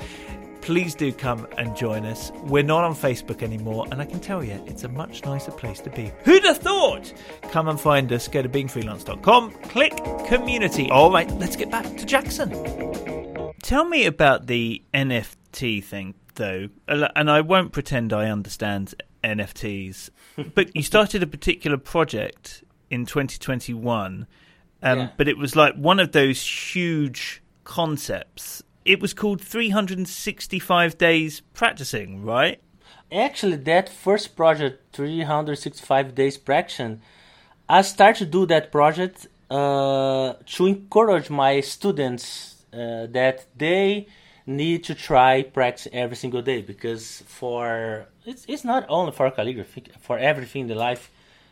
[0.60, 2.32] please do come and join us.
[2.44, 5.80] We're not on Facebook anymore, and I can tell you, it's a much nicer place
[5.80, 6.12] to be.
[6.24, 7.12] Who'd have thought?
[7.50, 8.28] Come and find us.
[8.28, 10.90] Go to beingfreelance.com, click community.
[10.90, 12.50] All right, let's get back to Jackson.
[13.62, 20.10] Tell me about the NFT thing, though, and I won't pretend I understand NFTs,
[20.54, 24.26] but you started a particular project in 2021,
[24.82, 25.10] um, yeah.
[25.16, 32.24] but it was like one of those huge concepts it was called 365 Days Practicing,
[32.24, 32.58] right?
[33.12, 37.02] Actually, that first project, 365 Days Practicing,
[37.68, 44.06] I started to do that project uh, to encourage my students uh, that they
[44.46, 49.84] need to try practice every single day because for it's, it's not only for calligraphy
[50.00, 51.10] for everything in the life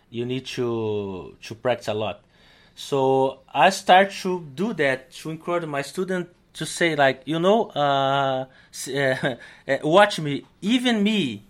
[0.08, 2.22] you need to to practice a lot
[2.74, 7.70] so i start to do that to encourage my student to say like you know
[7.74, 8.46] uh,
[8.88, 9.36] uh,
[9.82, 10.44] watch me.
[10.60, 11.42] Even me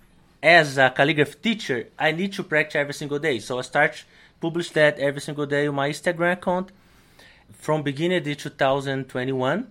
[0.43, 3.39] as a calligraphy teacher i need to practice every single day.
[3.39, 4.05] So i start
[4.41, 6.70] publish that every single day on my instagram account
[7.53, 9.66] from beginning of 2021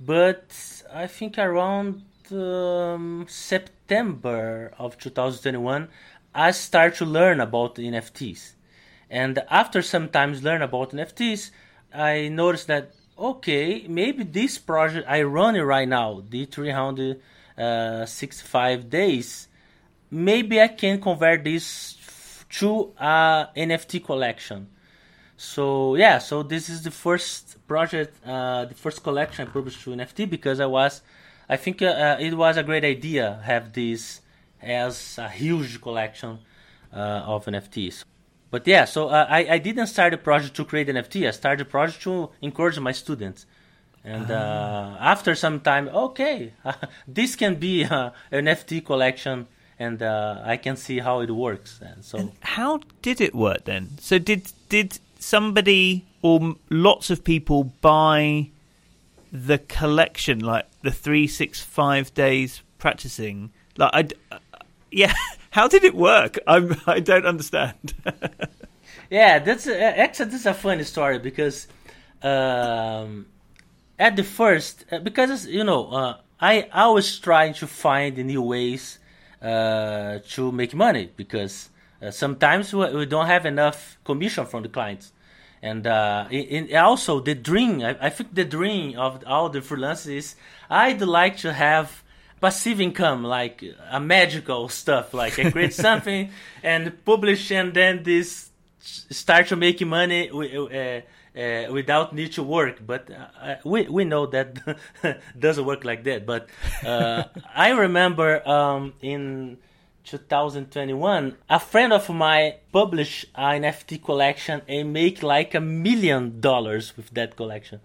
[0.00, 2.02] but i think around
[2.32, 5.88] um, september of 2021
[6.34, 8.52] i start to learn about nfts
[9.10, 11.50] and after sometimes learn about nfts
[11.94, 19.48] i noticed that okay, maybe this project I run it right now, the 365 days,
[20.10, 21.96] maybe I can convert this
[22.50, 24.68] to a NFT collection.
[25.36, 29.90] So yeah, so this is the first project, uh, the first collection I published to
[29.90, 31.02] NFT because I was
[31.48, 34.20] I think uh, uh, it was a great idea have this
[34.60, 36.38] as a huge collection
[36.92, 38.04] uh, of NFTs.
[38.50, 41.26] But yeah, so uh, I, I didn't start the project to create an NFT.
[41.26, 43.46] I started the project to encourage my students.
[44.04, 46.52] And uh, after some time, okay,
[47.08, 49.48] this can be uh, an NFT collection,
[49.80, 51.80] and uh, I can see how it works.
[51.82, 53.98] And so, And how did it work then?
[53.98, 58.50] So did did somebody or lots of people buy
[59.32, 63.50] the collection, like the three six five days practicing?
[63.76, 64.38] Like, I, uh,
[64.90, 65.12] yeah,
[65.50, 66.38] how did it work?
[66.46, 67.94] I'm I don't understand.
[69.10, 71.68] yeah, that's a, actually this is a funny story because
[72.22, 73.26] um,
[73.98, 78.42] at the first, uh, because you know, uh, I I was trying to find new
[78.42, 78.98] ways
[79.42, 81.70] uh, to make money because
[82.02, 85.12] uh, sometimes we, we don't have enough commission from the clients,
[85.62, 87.80] and uh, in also the dream.
[87.82, 90.36] I, I think the dream of all the freelancers is
[90.68, 92.02] I'd like to have
[92.40, 95.14] passive income, like a magical stuff.
[95.14, 96.30] Like I create something
[96.62, 101.00] and publish, and then this start to make money uh,
[101.38, 102.86] uh, without need to work.
[102.86, 104.56] But uh, we we know that
[105.38, 106.26] doesn't work like that.
[106.26, 106.48] But
[106.84, 107.24] uh,
[107.54, 109.58] I remember um, in
[110.04, 116.96] 2021, a friend of mine published an NFT collection and make like a million dollars
[116.96, 117.80] with that collection.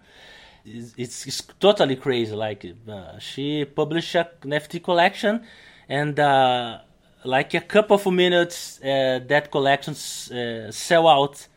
[0.64, 2.34] It's, it's, it's totally crazy.
[2.34, 5.42] Like uh, she published an NFT collection,
[5.88, 6.78] and uh,
[7.24, 11.48] like a couple of minutes, uh, that collection uh, sell out,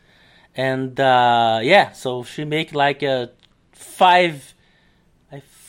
[0.55, 3.31] and uh, yeah, so she make like a
[3.71, 4.53] five.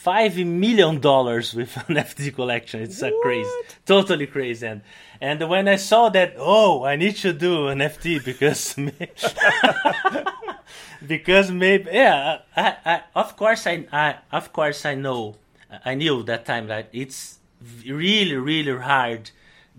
[0.06, 2.80] Five million dollars with an NFT collection.
[2.80, 3.50] It's a crazy,
[3.84, 4.64] totally crazy.
[4.64, 4.82] And
[5.20, 8.76] and when I saw that, oh, I need to do an NFT because
[11.06, 15.36] because maybe yeah I, I of course I, I of course I know
[15.84, 17.38] I knew that time that it's
[17.84, 19.30] really really hard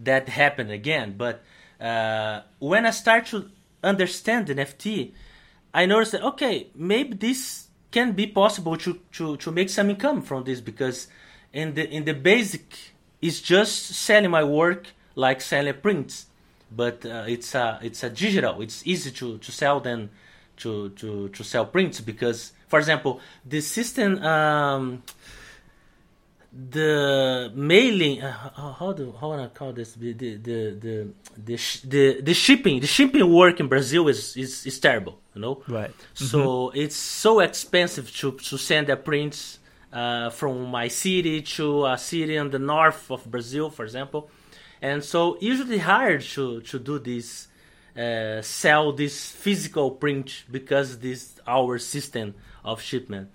[0.04, 1.16] that happened again.
[1.18, 1.44] But
[1.82, 3.50] uh, when I start to
[3.84, 5.12] understand NFT
[5.74, 10.22] I noticed that okay maybe this can be possible to, to, to make some income
[10.22, 11.08] from this because
[11.54, 12.78] in the in the basic
[13.22, 16.28] it's just selling my work like selling prints.
[16.72, 18.62] But uh, it's a it's a digital.
[18.62, 20.10] It's easy to, to sell than
[20.58, 25.04] to, to, to sell prints because, for example, the system, um,
[26.52, 29.94] the mailing, uh, how do how wanna call this?
[29.94, 34.36] The the the the the, sh- the, the shipping the shipping work in Brazil is
[34.36, 35.62] is, is terrible, you know.
[35.68, 35.92] Right.
[36.14, 39.60] So it's so expensive to to send a print
[39.94, 44.30] uh, from my city to a city in the north of Brazil, for example,
[44.82, 47.50] and so usually hard to to do this
[47.98, 53.30] uh, sell this physical print because this our system of shipment.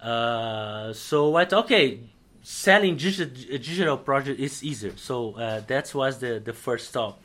[0.00, 1.52] Uh, so what?
[1.52, 2.00] okay,
[2.42, 4.92] selling digital, digital project is easier.
[4.96, 7.22] So uh, that was the, the first stop.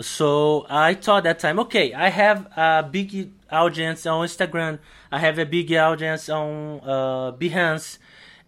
[0.00, 4.78] So I thought that time, okay, I have a big audience on Instagram.
[5.10, 7.98] I have a big audience on uh, Behance.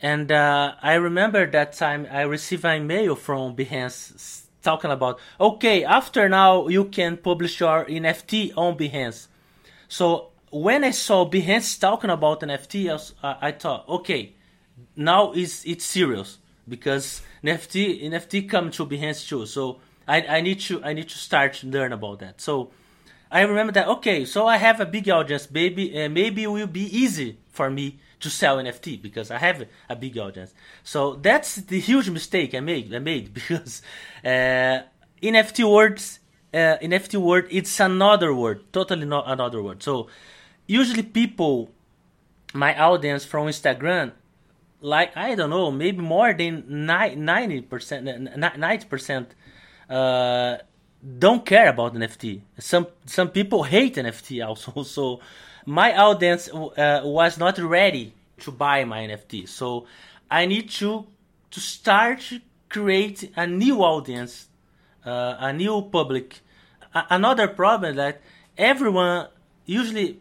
[0.01, 5.85] And uh, I remember that time I received an email from Behance talking about, okay,
[5.85, 9.29] after now you can publish your NFT on Behance.
[9.89, 12.79] So when I saw Behance talking about NFT,
[13.23, 14.33] I, I thought, okay,
[14.97, 16.39] now it's it's serious
[16.69, 19.47] because NFT NFT come to Behance too.
[19.47, 22.41] So I, I need to I need to start to learn about that.
[22.41, 22.71] So
[23.31, 25.49] I remember that okay, so I have a big audience.
[25.51, 29.67] Maybe uh, maybe it will be easy for me to sell NFT because I have
[29.89, 30.55] a big audience.
[30.83, 32.95] So that's the huge mistake I made.
[32.95, 33.83] I made because
[34.25, 34.81] uh,
[35.23, 36.21] NFT words,
[36.53, 39.83] uh, NFT word, it's another word, totally not another word.
[39.83, 40.09] So
[40.67, 41.71] usually people,
[42.55, 44.13] my audience from Instagram,
[44.81, 48.05] like I don't know, maybe more than ninety percent,
[48.37, 49.35] ninety percent,
[49.89, 50.59] uh,
[51.19, 52.43] don't care about NFT.
[52.59, 54.83] Some some people hate NFT also.
[54.85, 55.21] So
[55.67, 59.49] my audience uh, was not ready to buy my NFT.
[59.49, 59.87] So
[60.31, 61.07] I need to
[61.51, 62.23] to start
[62.69, 64.49] create a new audience,
[65.05, 66.41] uh, a new public.
[66.95, 68.21] A- another problem that
[68.57, 69.29] everyone
[69.65, 70.21] usually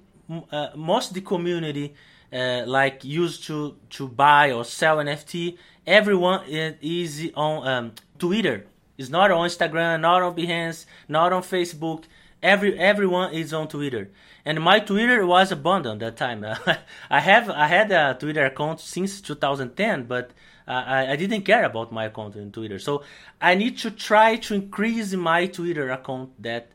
[0.52, 1.94] uh, most the community
[2.34, 5.58] uh, like used to to buy or sell NFT.
[5.86, 8.66] Everyone is on um, Twitter.
[8.98, 12.06] It's not on Instagram, not on Behance, not on Facebook.
[12.44, 14.10] Every everyone is on Twitter
[14.46, 16.46] and my Twitter was abandoned that time.
[17.10, 20.32] I have I had a Twitter account since 2010, but
[20.68, 22.78] uh, I, I didn't care about my account in Twitter.
[22.78, 23.04] So
[23.42, 26.70] I need to try to increase my Twitter account that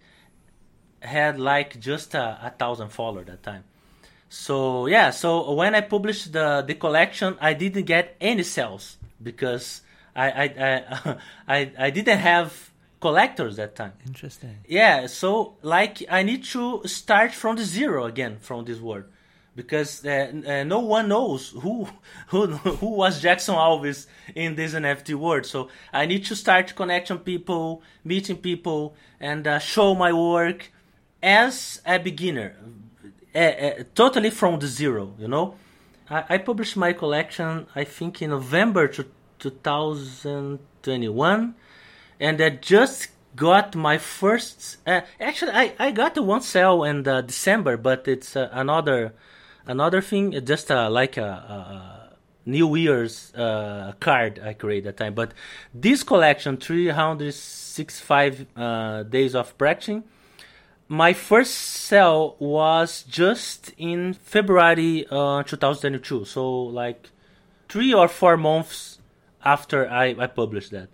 [1.01, 3.65] had like just a, a thousand followers that time.
[4.29, 9.83] So yeah, so when I published the the collection, I didn't get any sales because
[10.15, 11.17] I I I,
[11.49, 12.70] I, I didn't have
[13.01, 13.93] collectors that time.
[14.07, 14.59] Interesting.
[14.67, 19.05] Yeah, so like I need to start from the zero again from this world
[19.57, 21.89] because uh, uh, no one knows who
[22.29, 25.47] who who was Jackson Alves in this NFT world.
[25.47, 30.71] So I need to start connecting people, meeting people, and uh, show my work
[31.23, 32.57] as a beginner,
[33.35, 35.13] uh, uh, totally from the zero.
[35.19, 35.55] You know,
[36.09, 39.07] I, I published my collection I think in November to
[39.39, 41.55] 2021,
[42.21, 44.77] and I just got my first.
[44.87, 49.15] Uh, actually, I I got one sale in December, but it's another
[49.67, 52.17] another thing, just uh, like a, a,
[52.47, 55.15] New Year's uh, card I created that time.
[55.15, 55.35] But
[55.75, 60.05] this collection, 365 uh, days of practicing,
[60.89, 66.25] my first sale was just in February uh, 2022.
[66.25, 67.11] So like
[67.69, 68.99] three or four months
[69.45, 70.89] after I, I published that.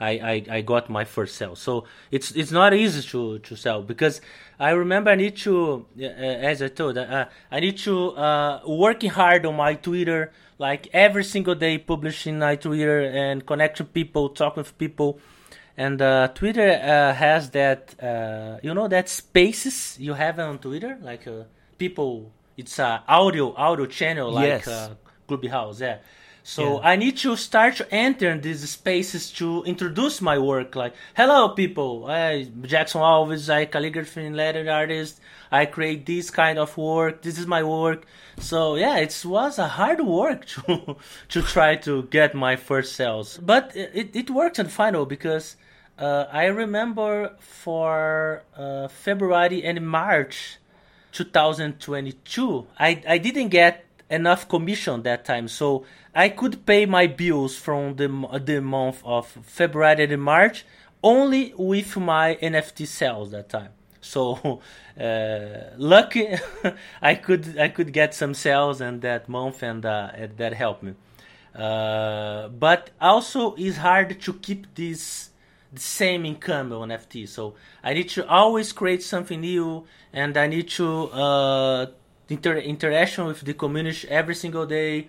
[0.00, 1.54] I, I, I got my first sale.
[1.54, 4.20] So it's it's not easy to, to sell because
[4.58, 9.10] I remember I need to, uh, as I told, uh, I need to uh, working
[9.10, 14.30] hard on my Twitter, like every single day publishing my Twitter and connect connecting people,
[14.30, 15.20] talk with people.
[15.76, 20.98] And uh, Twitter uh, has that, uh, you know, that spaces you have on Twitter,
[21.02, 21.26] like
[21.78, 22.32] people.
[22.56, 24.90] It's a audio audio channel like yes.
[25.26, 25.98] Clubhouse, yeah.
[26.42, 26.88] So yeah.
[26.88, 30.74] I need to start to enter these spaces to introduce my work.
[30.74, 32.06] Like, hello, people.
[32.06, 33.48] I Jackson Alves.
[33.52, 35.20] I calligraphy and letter artist.
[35.52, 37.22] I create this kind of work.
[37.22, 38.06] This is my work.
[38.38, 40.96] So yeah, it was a hard work to
[41.28, 45.56] to try to get my first sales, but it it worked in final because
[45.98, 50.58] uh, I remember for uh, February and March
[51.12, 55.84] 2022, I I didn't get enough commission that time, so
[56.14, 58.08] I could pay my bills from the
[58.44, 60.64] the month of February and March
[61.02, 63.70] only with my NFT sales that time.
[64.00, 64.60] So
[65.00, 66.28] uh, lucky
[67.02, 70.94] I could I could get some sales in that month and uh, that helped me.
[71.54, 75.30] Uh, but also it's hard to keep this
[75.72, 77.28] the same income on NFT.
[77.28, 81.86] So I need to always create something new, and I need to uh,
[82.30, 85.08] inter- interaction with the community every single day.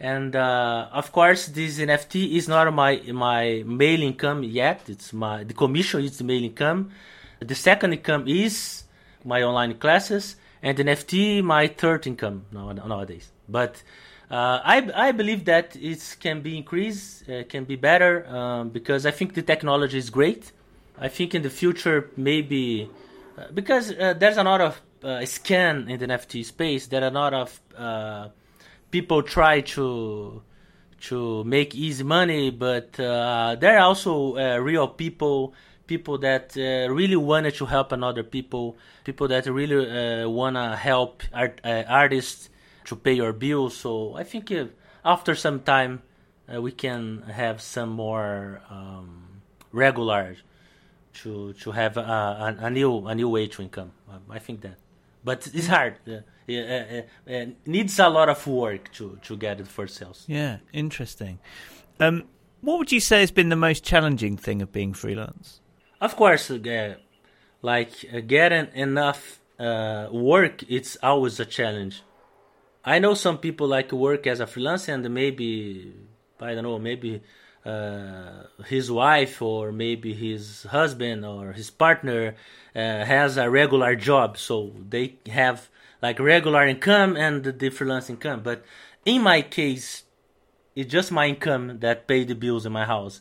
[0.00, 4.80] And uh, of course this nft is not my my main income yet.
[4.88, 6.90] It's my the commission is the main income.
[7.40, 8.84] The second income is
[9.24, 10.36] my online classes.
[10.62, 13.30] And nft my third income nowadays.
[13.48, 13.82] But
[14.30, 19.04] uh, I, I believe that it can be increased uh, can be better um, because
[19.04, 20.52] i think the technology is great.
[20.98, 22.88] I think in the future maybe
[23.36, 27.08] uh, because uh, there's a lot of uh, scan in the nft space there are
[27.08, 27.60] a lot of
[28.90, 30.42] people try to
[31.02, 35.52] to make easy money, but uh, there are also uh, real people,
[35.88, 41.24] people that uh, really wanted to help another people, people that really uh, wanna help
[41.34, 42.48] art, uh, artists
[42.84, 43.76] to pay your bills.
[43.76, 44.52] So I think
[45.04, 46.02] after some time
[46.52, 49.42] uh, we can have some more um,
[49.72, 50.36] regular
[51.14, 53.92] to to have a, a, a, new a new way to income.
[54.30, 54.78] I think that,
[55.24, 55.98] but it's hard
[56.48, 60.24] it, it, needs a lot of work to to get it for sales.
[60.26, 61.38] Yeah, interesting.
[62.00, 62.24] Um,
[62.60, 65.60] what would you say has been the most challenging thing of being freelance?
[66.00, 66.94] Of course, uh,
[67.60, 72.02] like uh, getting enough uh, work, it's always a challenge.
[72.84, 75.94] I know some people like work as a freelancer and maybe
[76.40, 77.22] I don't know, maybe
[77.64, 82.34] uh, his wife or maybe his husband or his partner
[82.74, 85.68] uh, has a regular job, so they have
[86.00, 88.42] like regular income and the freelance income.
[88.42, 88.64] But
[89.04, 90.04] in my case,
[90.74, 93.20] it's just my income that pay the bills in my house.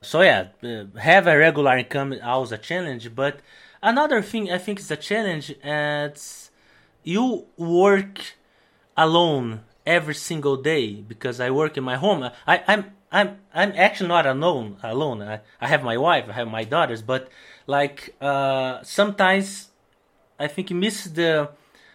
[0.00, 3.14] So yeah, uh, have a regular income is always a challenge.
[3.14, 3.40] But
[3.82, 5.54] another thing I think is a challenge.
[5.62, 6.50] It's
[7.04, 8.20] you work
[8.96, 12.30] alone every single day because I work in my home.
[12.46, 14.76] I, I'm I'm I'm actually not alone.
[14.82, 15.22] Alone.
[15.22, 16.26] I, I have my wife.
[16.28, 17.02] I have my daughters.
[17.02, 17.28] But
[17.66, 19.68] like uh, sometimes
[20.38, 21.50] I think you miss the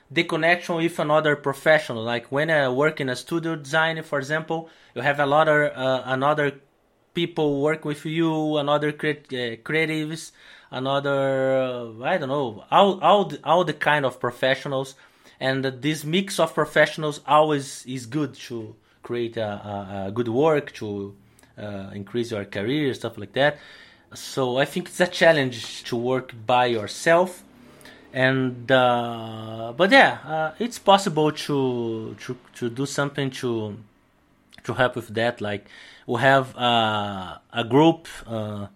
[0.09, 2.03] the connection with another professional.
[2.03, 5.71] Like when I work in a studio design, for example, you have a lot of
[5.75, 6.59] uh, another
[7.13, 10.31] people work with you, another cre- uh, creatives,
[10.71, 14.95] another uh, I don't know, all all the, all the kind of professionals,
[15.39, 21.13] and this mix of professionals always is good to create a, a, good work to
[21.57, 23.57] uh, increase your career, stuff like that.
[24.13, 27.43] So I think it's a challenge to work by yourself
[28.13, 33.75] and uh, but yeah, uh, it's possible to to to do something to
[34.63, 35.41] to help with that.
[35.41, 35.65] Like
[36.05, 38.67] we have uh, a group uh,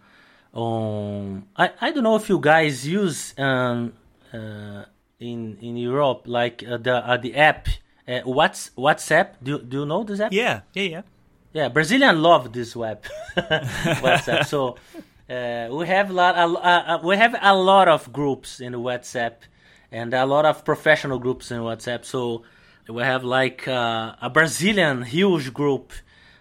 [0.53, 1.45] on.
[1.55, 3.93] I, I don't know if you guys use um,
[4.34, 4.86] uh,
[5.19, 7.67] in in Europe like the the app.
[8.08, 9.34] Uh, what's WhatsApp?
[9.43, 10.32] Do do you know this app?
[10.32, 11.01] Yeah, yeah, yeah.
[11.53, 13.03] Yeah, Brazilian love this web
[13.36, 14.45] WhatsApp.
[14.45, 14.78] So
[15.30, 16.36] uh, we have a lot.
[16.36, 19.34] Uh, we have a lot of groups in WhatsApp,
[19.91, 22.05] and a lot of professional groups in WhatsApp.
[22.05, 22.43] So
[22.88, 25.93] we have like uh, a Brazilian huge group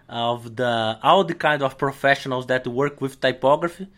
[0.09, 3.89] of the all the kind of professionals that work with typography.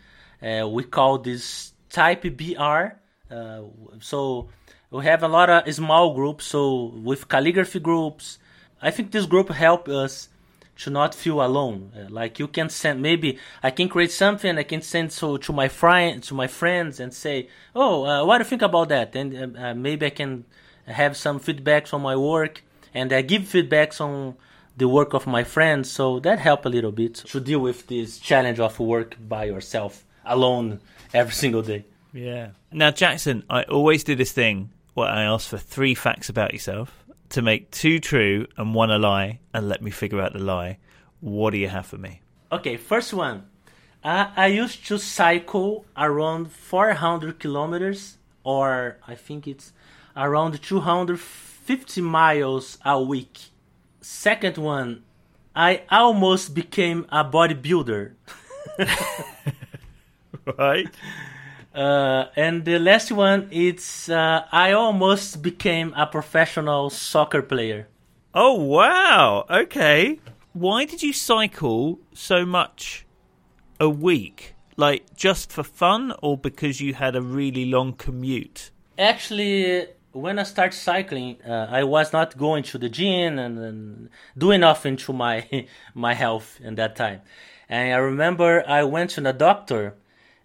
[0.41, 2.95] Uh, we call this Type BR.
[3.31, 3.61] Uh,
[3.99, 4.49] so
[4.91, 6.45] we have a lot of small groups.
[6.45, 8.39] So with calligraphy groups,
[8.81, 10.29] I think this group help us
[10.77, 11.91] to not feel alone.
[11.95, 15.53] Uh, like you can send maybe I can create something I can send so to
[15.53, 19.15] my friend to my friends and say, oh, uh, what do you think about that?
[19.15, 20.45] And uh, maybe I can
[20.85, 22.63] have some feedbacks on my work
[22.93, 24.35] and I give feedbacks on
[24.77, 25.91] the work of my friends.
[25.91, 30.05] So that help a little bit to deal with this challenge of work by yourself
[30.25, 30.79] alone
[31.13, 31.85] every single day.
[32.13, 32.51] Yeah.
[32.71, 37.03] Now, Jackson, I always do this thing where I ask for three facts about yourself
[37.29, 40.77] to make two true and one a lie and let me figure out the lie.
[41.19, 42.21] What do you have for me?
[42.51, 43.45] Okay, first one.
[44.03, 49.73] Uh, I used to cycle around 400 kilometers, or I think it's
[50.15, 53.37] around 250 miles a week.
[54.01, 55.03] Second one,
[55.55, 58.13] I almost became a bodybuilder.
[60.57, 60.87] right.
[61.79, 67.87] Uh, and the last one, it's uh, I almost became a professional soccer player.
[68.33, 69.45] Oh wow!
[69.49, 70.19] Okay,
[70.51, 73.05] why did you cycle so much
[73.79, 74.55] a week?
[74.75, 78.71] Like just for fun, or because you had a really long commute?
[78.97, 84.09] Actually, when I started cycling, uh, I was not going to the gym and, and
[84.37, 85.47] doing nothing to my
[85.93, 87.21] my health in that time.
[87.69, 89.95] And I remember I went to the doctor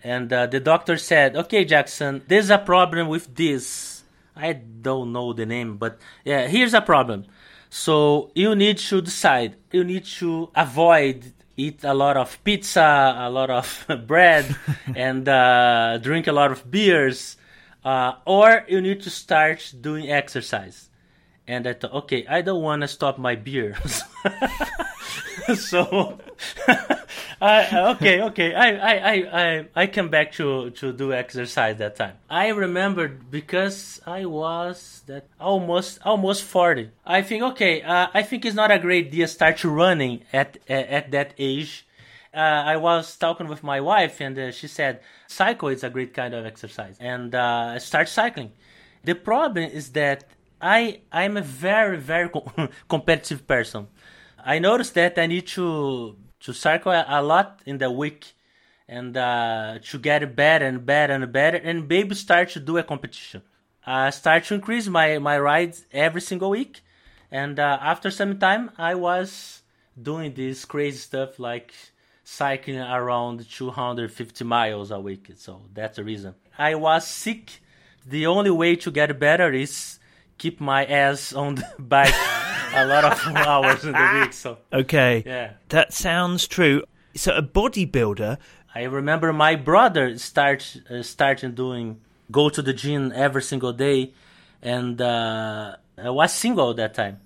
[0.05, 4.05] and uh, the doctor said, "Okay, Jackson, there's a problem with this.
[4.37, 7.25] I don't know the name, but yeah, here's a problem.
[7.71, 9.57] So you need to decide.
[9.73, 14.55] You need to avoid eat a lot of pizza, a lot of bread,
[14.95, 17.39] and uh, drink a lot of beers,
[17.85, 20.91] uh, or you need to start doing exercise."
[21.47, 23.77] And I thought, okay, I don't want to stop my beer.
[25.55, 26.19] so
[27.41, 28.55] I, okay, okay.
[28.55, 32.15] I, I, I, I came back to, to do exercise that time.
[32.31, 36.91] I remembered because I was that almost almost forty.
[37.05, 37.83] I think okay.
[37.83, 41.87] Uh, I think it's not a great idea start running at at, at that age.
[42.33, 46.15] Uh, I was talking with my wife and uh, she said cycle is a great
[46.15, 48.53] kind of exercise and uh, start cycling.
[49.05, 50.25] The problem is that
[50.65, 52.31] I I'm a very very
[52.89, 53.87] competitive person.
[54.43, 58.33] I noticed that I need to to cycle a lot in the week
[58.89, 62.83] and uh, to get better and better and better and maybe start to do a
[62.83, 63.43] competition.
[63.87, 66.83] I start to increase my, my rides every single week
[67.31, 69.63] and uh, after some time I was
[70.01, 71.73] doing this crazy stuff like
[72.25, 75.31] cycling around 250 miles a week.
[75.37, 76.35] So that's the reason.
[76.59, 77.61] I was sick.
[78.07, 79.99] The only way to get better is
[80.39, 82.15] keep my ass on the bike
[82.75, 84.33] a lot of hours in the week.
[84.33, 86.83] So okay, yeah, that sounds true.
[87.15, 88.39] So a bodybuilder.
[88.75, 94.13] I remember my brother start uh, starting doing go to the gym every single day,
[94.63, 97.21] and uh, I was single at that time.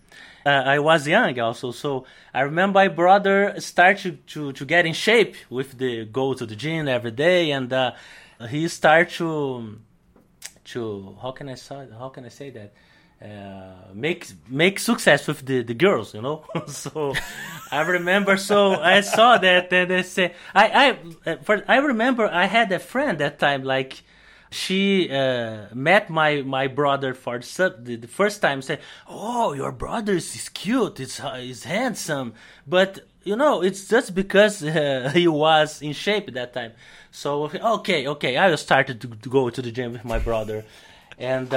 [0.45, 4.95] Uh, I was young also, so I remember my brother started to, to get in
[4.95, 7.93] shape with the go to the gym every day, and uh,
[8.49, 9.79] he started to
[10.65, 12.73] to how can I say how can I say that
[13.23, 16.45] uh, make make success with the, the girls, you know.
[16.69, 17.15] so
[17.71, 18.37] I remember.
[18.37, 22.79] So I saw that, and they say I I for, I remember I had a
[22.79, 24.03] friend that time like
[24.51, 28.63] she uh, met my my brother for the, the first time.
[28.63, 31.01] Said, "Oh, your brother is cute.
[31.01, 32.35] It's uh, he's handsome."
[32.67, 36.73] But you know, it's just because uh, he was in shape at that time.
[37.11, 40.65] So okay, okay, I started to, to go to the gym with my brother,
[41.19, 41.53] and.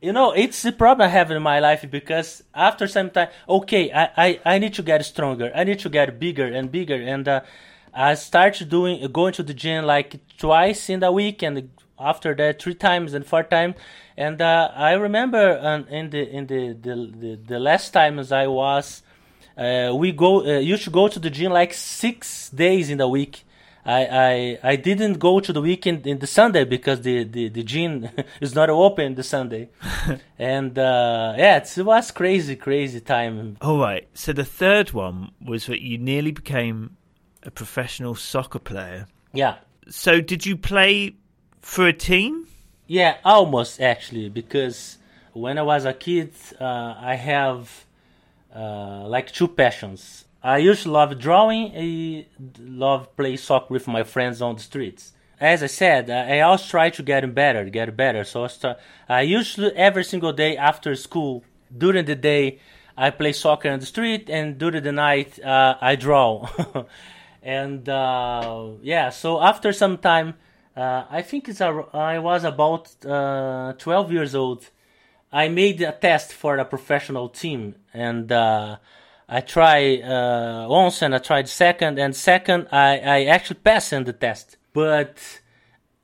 [0.00, 3.90] You know it's the problem i have in my life because after some time okay
[3.92, 5.50] i i, I need to get stronger.
[5.54, 7.00] I need to get bigger and bigger.
[7.00, 7.40] And uh,
[7.94, 12.60] i start doing going to the gym like twice in the week and after that
[12.60, 13.76] three times and four times.
[14.18, 18.46] And uh, i remember um, in the in the the, the, the last times i
[18.46, 19.02] was
[19.56, 23.08] uh, we go uh, used to go to the gym like six days in the
[23.08, 23.45] week
[23.86, 27.62] I, I I didn't go to the weekend in the Sunday because the the, the
[27.62, 28.08] gym
[28.40, 29.70] is not open the Sunday,
[30.38, 33.56] and uh, yeah, it was crazy crazy time.
[33.60, 34.08] All right.
[34.12, 36.96] So the third one was that you nearly became
[37.44, 39.06] a professional soccer player.
[39.32, 39.56] Yeah.
[39.88, 41.14] So did you play
[41.60, 42.48] for a team?
[42.88, 44.98] Yeah, almost actually, because
[45.32, 47.86] when I was a kid, uh, I have
[48.54, 50.25] uh, like two passions.
[50.42, 51.72] I used to love drawing.
[51.76, 52.26] I
[52.60, 55.12] love play soccer with my friends on the streets.
[55.40, 58.24] As I said, I always try to get better, get better.
[58.24, 58.78] So I, start,
[59.08, 61.44] I usually every single day after school,
[61.76, 62.60] during the day,
[62.96, 66.48] I play soccer on the street, and during the night, uh, I draw.
[67.42, 70.34] and uh, yeah, so after some time,
[70.74, 74.70] uh, I think it's a, I was about uh, 12 years old.
[75.30, 78.76] I made a test for a professional team, and uh,
[79.28, 84.04] I tried uh, once and I tried second, and second I, I actually passed in
[84.04, 84.56] the test.
[84.72, 85.18] But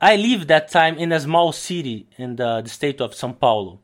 [0.00, 3.78] I lived that time in a small city in the, the state of São Paulo,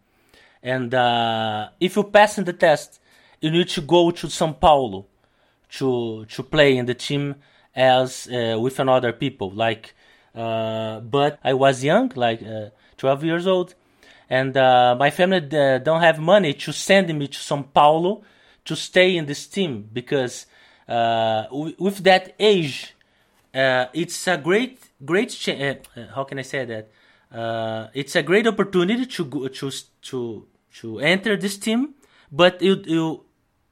[0.62, 3.01] and uh, if you pass in the test,
[3.41, 5.07] you need to go to São Paulo
[5.70, 7.36] to to play in the team
[7.76, 9.51] as uh, with another people.
[9.51, 9.95] Like,
[10.34, 13.76] uh, but I was young, like uh, 12 years old,
[14.28, 18.22] and uh, my family don't have money to send me to São Paulo
[18.69, 20.47] to stay in this team because
[20.89, 21.45] uh,
[21.79, 22.95] with that age,
[23.55, 25.31] uh, it's a great, great.
[25.31, 25.75] Cha- uh,
[26.14, 26.91] how can I say that?
[27.33, 29.71] Uh, it's a great opportunity to go, to
[30.03, 30.47] to
[30.81, 31.95] to enter this team,
[32.31, 33.25] but you you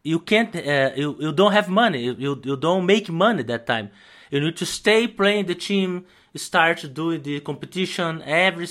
[0.02, 2.00] you can't uh, you you don't have money.
[2.04, 3.90] You you don't make money that time.
[4.30, 8.68] You need to stay playing the team, start doing the competition, every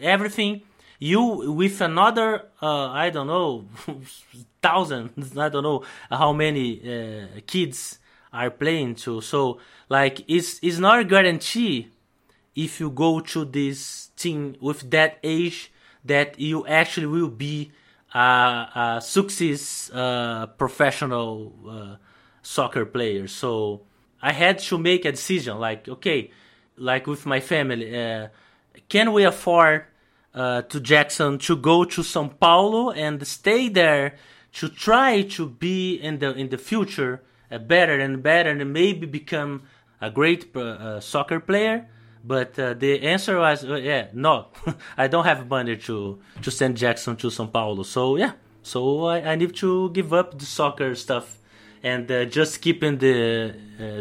[0.00, 0.62] everything
[0.98, 3.66] you with another uh, I don't know
[4.62, 7.98] thousands I don't know how many uh, kids
[8.32, 9.20] are playing to.
[9.20, 11.88] So like it's it's not a guarantee
[12.54, 15.72] if you go to this team with that age
[16.04, 17.72] that you actually will be
[18.14, 21.96] a, a success uh, professional uh,
[22.42, 23.26] soccer player.
[23.26, 23.82] So
[24.22, 26.30] I had to make a decision like okay
[26.76, 28.28] like with my family uh,
[28.88, 29.86] can we afford
[30.36, 34.14] uh, to Jackson to go to São Paulo and stay there
[34.52, 39.06] to try to be in the in the future uh, better and better and maybe
[39.06, 39.62] become
[40.00, 41.88] a great uh, soccer player.
[42.22, 44.48] But uh, the answer was uh, yeah no,
[44.98, 47.82] I don't have money to to send Jackson to São Paulo.
[47.82, 48.32] So yeah,
[48.62, 51.38] so I, I need to give up the soccer stuff
[51.82, 53.54] and uh, just keep in the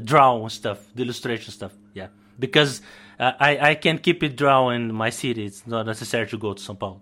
[0.04, 1.74] drawing stuff, the illustration stuff.
[1.94, 2.08] Yeah,
[2.40, 2.84] because uh,
[3.20, 5.46] I, I can keep it drawing in my city.
[5.46, 7.02] It's not necessary to go to São Paulo.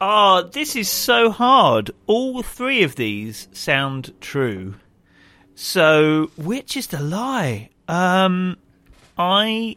[0.00, 1.90] oh, this is so hard.
[2.06, 4.74] All three of these sound true.
[5.54, 7.70] So, which is the lie?
[7.88, 8.56] Um,
[9.16, 9.76] I.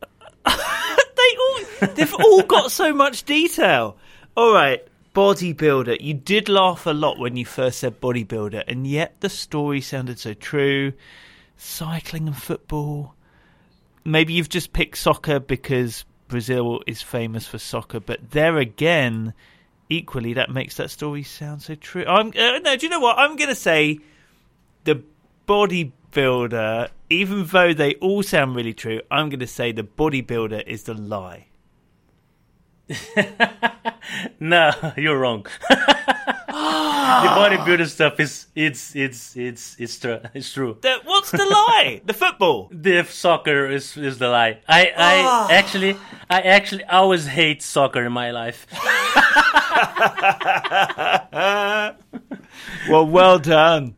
[0.46, 1.88] they all.
[1.94, 3.96] They've all got so much detail.
[4.36, 6.00] All right, bodybuilder.
[6.00, 10.18] You did laugh a lot when you first said bodybuilder, and yet the story sounded
[10.18, 10.92] so true.
[11.56, 13.13] Cycling and football
[14.04, 19.34] maybe you've just picked soccer because Brazil is famous for soccer, but there again,
[19.88, 22.04] equally, that makes that story sound so true.
[22.06, 23.18] I'm uh, no, do you know what?
[23.18, 23.98] I'm going to say
[24.84, 25.02] the
[25.46, 29.00] bodybuilder, even though they all sound really true.
[29.10, 31.48] I'm going to say the bodybuilder is the lie.
[34.40, 35.46] no, you're wrong.
[36.46, 40.20] the bodybuilder stuff is it's it's it's it's true.
[40.34, 40.76] It's true.
[40.80, 42.02] The, what's the lie?
[42.04, 42.68] the football.
[42.72, 44.60] The soccer is is the lie.
[44.68, 45.48] I I ah.
[45.50, 45.96] actually
[46.28, 48.66] I actually always hate soccer in my life.
[52.88, 53.94] well, well done.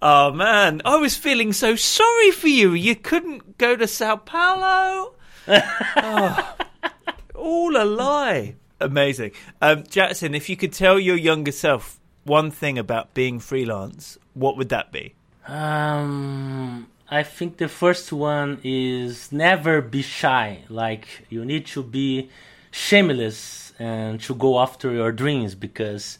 [0.00, 2.74] Oh man, I was feeling so sorry for you.
[2.74, 5.14] You couldn't go to Sao Paulo.
[5.48, 6.56] oh
[7.34, 8.56] all a lie.
[8.82, 9.32] Amazing.
[9.60, 14.56] Um, Jackson, if you could tell your younger self one thing about being freelance, what
[14.56, 15.14] would that be?
[15.46, 20.64] Um, I think the first one is never be shy.
[20.68, 22.30] Like, you need to be
[22.70, 26.18] shameless and to go after your dreams because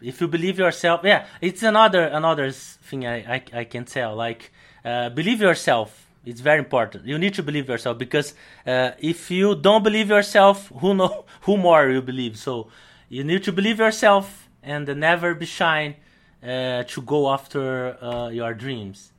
[0.00, 4.14] if you believe yourself, yeah, it's another another thing I, I, I can tell.
[4.14, 4.50] Like,
[4.84, 7.06] uh, believe yourself it's very important.
[7.06, 8.34] You need to believe yourself because
[8.66, 12.36] uh, if you don't believe yourself, who know who more you believe.
[12.36, 12.68] So
[13.08, 15.96] you need to believe yourself and never be shy
[16.42, 19.12] uh, to go after uh, your dreams.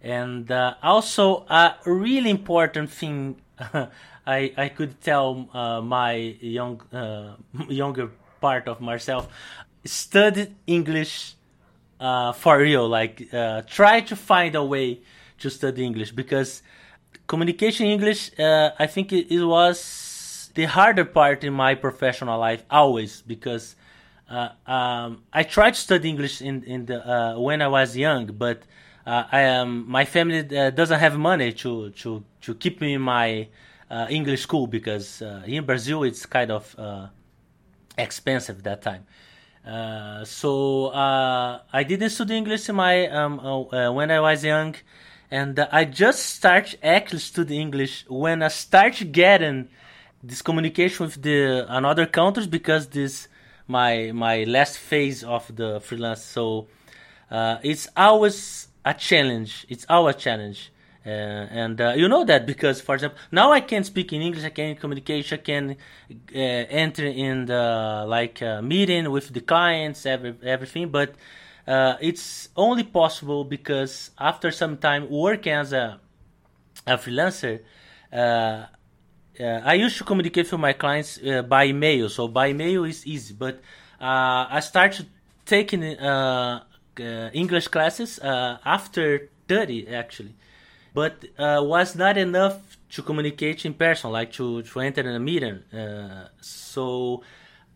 [0.00, 3.40] And uh, also a really important thing
[4.26, 7.36] I I could tell uh, my young uh,
[7.68, 9.28] younger part of myself:
[9.84, 11.34] study English
[11.98, 12.88] for real.
[12.88, 13.28] Like
[13.66, 15.00] try to find a way
[15.38, 16.62] to study English because
[17.26, 22.64] communication English, uh, I think it, it, was the harder part in my professional life
[22.70, 23.76] always because
[24.28, 28.26] uh, um, I tried to study English in in the uh, when I was young,
[28.26, 28.62] but
[29.06, 33.02] uh, I am my family uh, doesn't have money to to to keep me in
[33.02, 33.48] my
[33.90, 36.74] uh, English school because in Brazil it's kind of
[37.96, 39.06] expensive that time.
[40.24, 43.38] so I didn't study English in my um,
[43.94, 44.74] when I was young
[45.30, 49.68] and uh, I just start actually studying English when I start getting
[50.22, 53.28] this communication with the another countries because this
[53.68, 56.22] my my last phase of the freelance.
[56.22, 56.68] So
[57.30, 59.66] uh, it's always a challenge.
[59.68, 60.72] It's our challenge.
[61.04, 64.44] Uh, and uh, you know that because, for example, now I can speak in English,
[64.44, 65.76] I can communication, I can
[66.10, 70.88] uh, enter in the like uh, meeting with the clients, every, everything.
[70.88, 71.14] But
[71.66, 76.00] uh, it's only possible because after some time working as a,
[76.86, 77.60] a freelancer,
[78.12, 78.66] uh,
[79.38, 82.08] uh, I used to communicate with my clients uh, by email.
[82.08, 83.56] So by email is easy, but
[84.00, 85.06] uh, I started
[85.44, 85.82] taking
[87.02, 90.34] English classes after 30 actually,
[90.94, 95.62] but was not enough to communicate in person, like to, to enter in a meeting.
[96.40, 97.22] so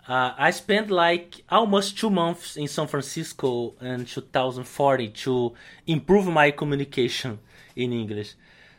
[0.09, 5.53] uh, I spent like almost two months in San Francisco in 2040 to
[5.87, 7.39] improve my communication
[7.77, 8.35] in English.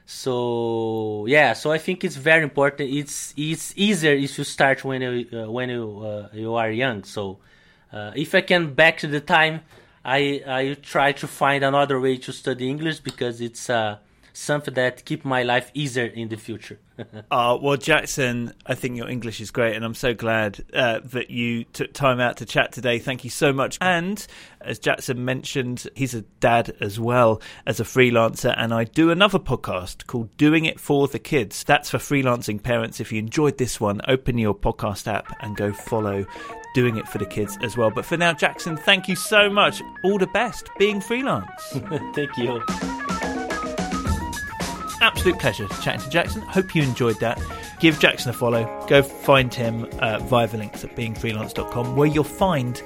[0.06, 2.90] So yeah, so I think it's very important.
[2.90, 7.04] It's it's easier if you start when you uh, when you uh, you are young.
[7.04, 7.40] So
[7.94, 9.62] uh, if I can back to the time,
[10.04, 14.00] I I try to find another way to study English because it's uh,
[14.34, 16.80] something that keep my life easier in the future.
[17.32, 21.30] uh, well, Jackson, I think your English is great, and I'm so glad uh, that
[21.30, 23.00] you took time out to chat today.
[23.00, 23.78] Thank you so much.
[23.82, 24.26] And
[24.62, 29.40] as Jackson mentioned, he's a dad as well as a freelancer, and I do another
[29.40, 31.64] podcast called Doing It for the Kids.
[31.64, 33.00] That's for freelancing parents.
[33.00, 36.26] If you enjoyed this one, open your podcast app and go follow
[36.74, 37.92] doing it for the kids as well.
[37.92, 39.82] But for now, Jackson, thank you so much.
[40.04, 41.50] All the best being freelance.
[42.16, 42.62] thank you
[45.02, 46.42] absolute pleasure chatting to Jackson.
[46.44, 47.42] Hope you enjoyed that.
[47.80, 48.86] Give Jackson a follow.
[48.88, 52.82] Go find him uh, via the links at beingfreelance.com, where you'll find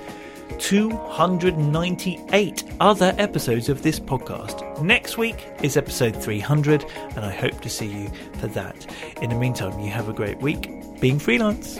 [0.59, 4.81] 298 other episodes of this podcast.
[4.81, 6.85] Next week is episode 300,
[7.15, 8.09] and I hope to see you
[8.39, 8.87] for that.
[9.21, 11.79] In the meantime, you have a great week being freelance.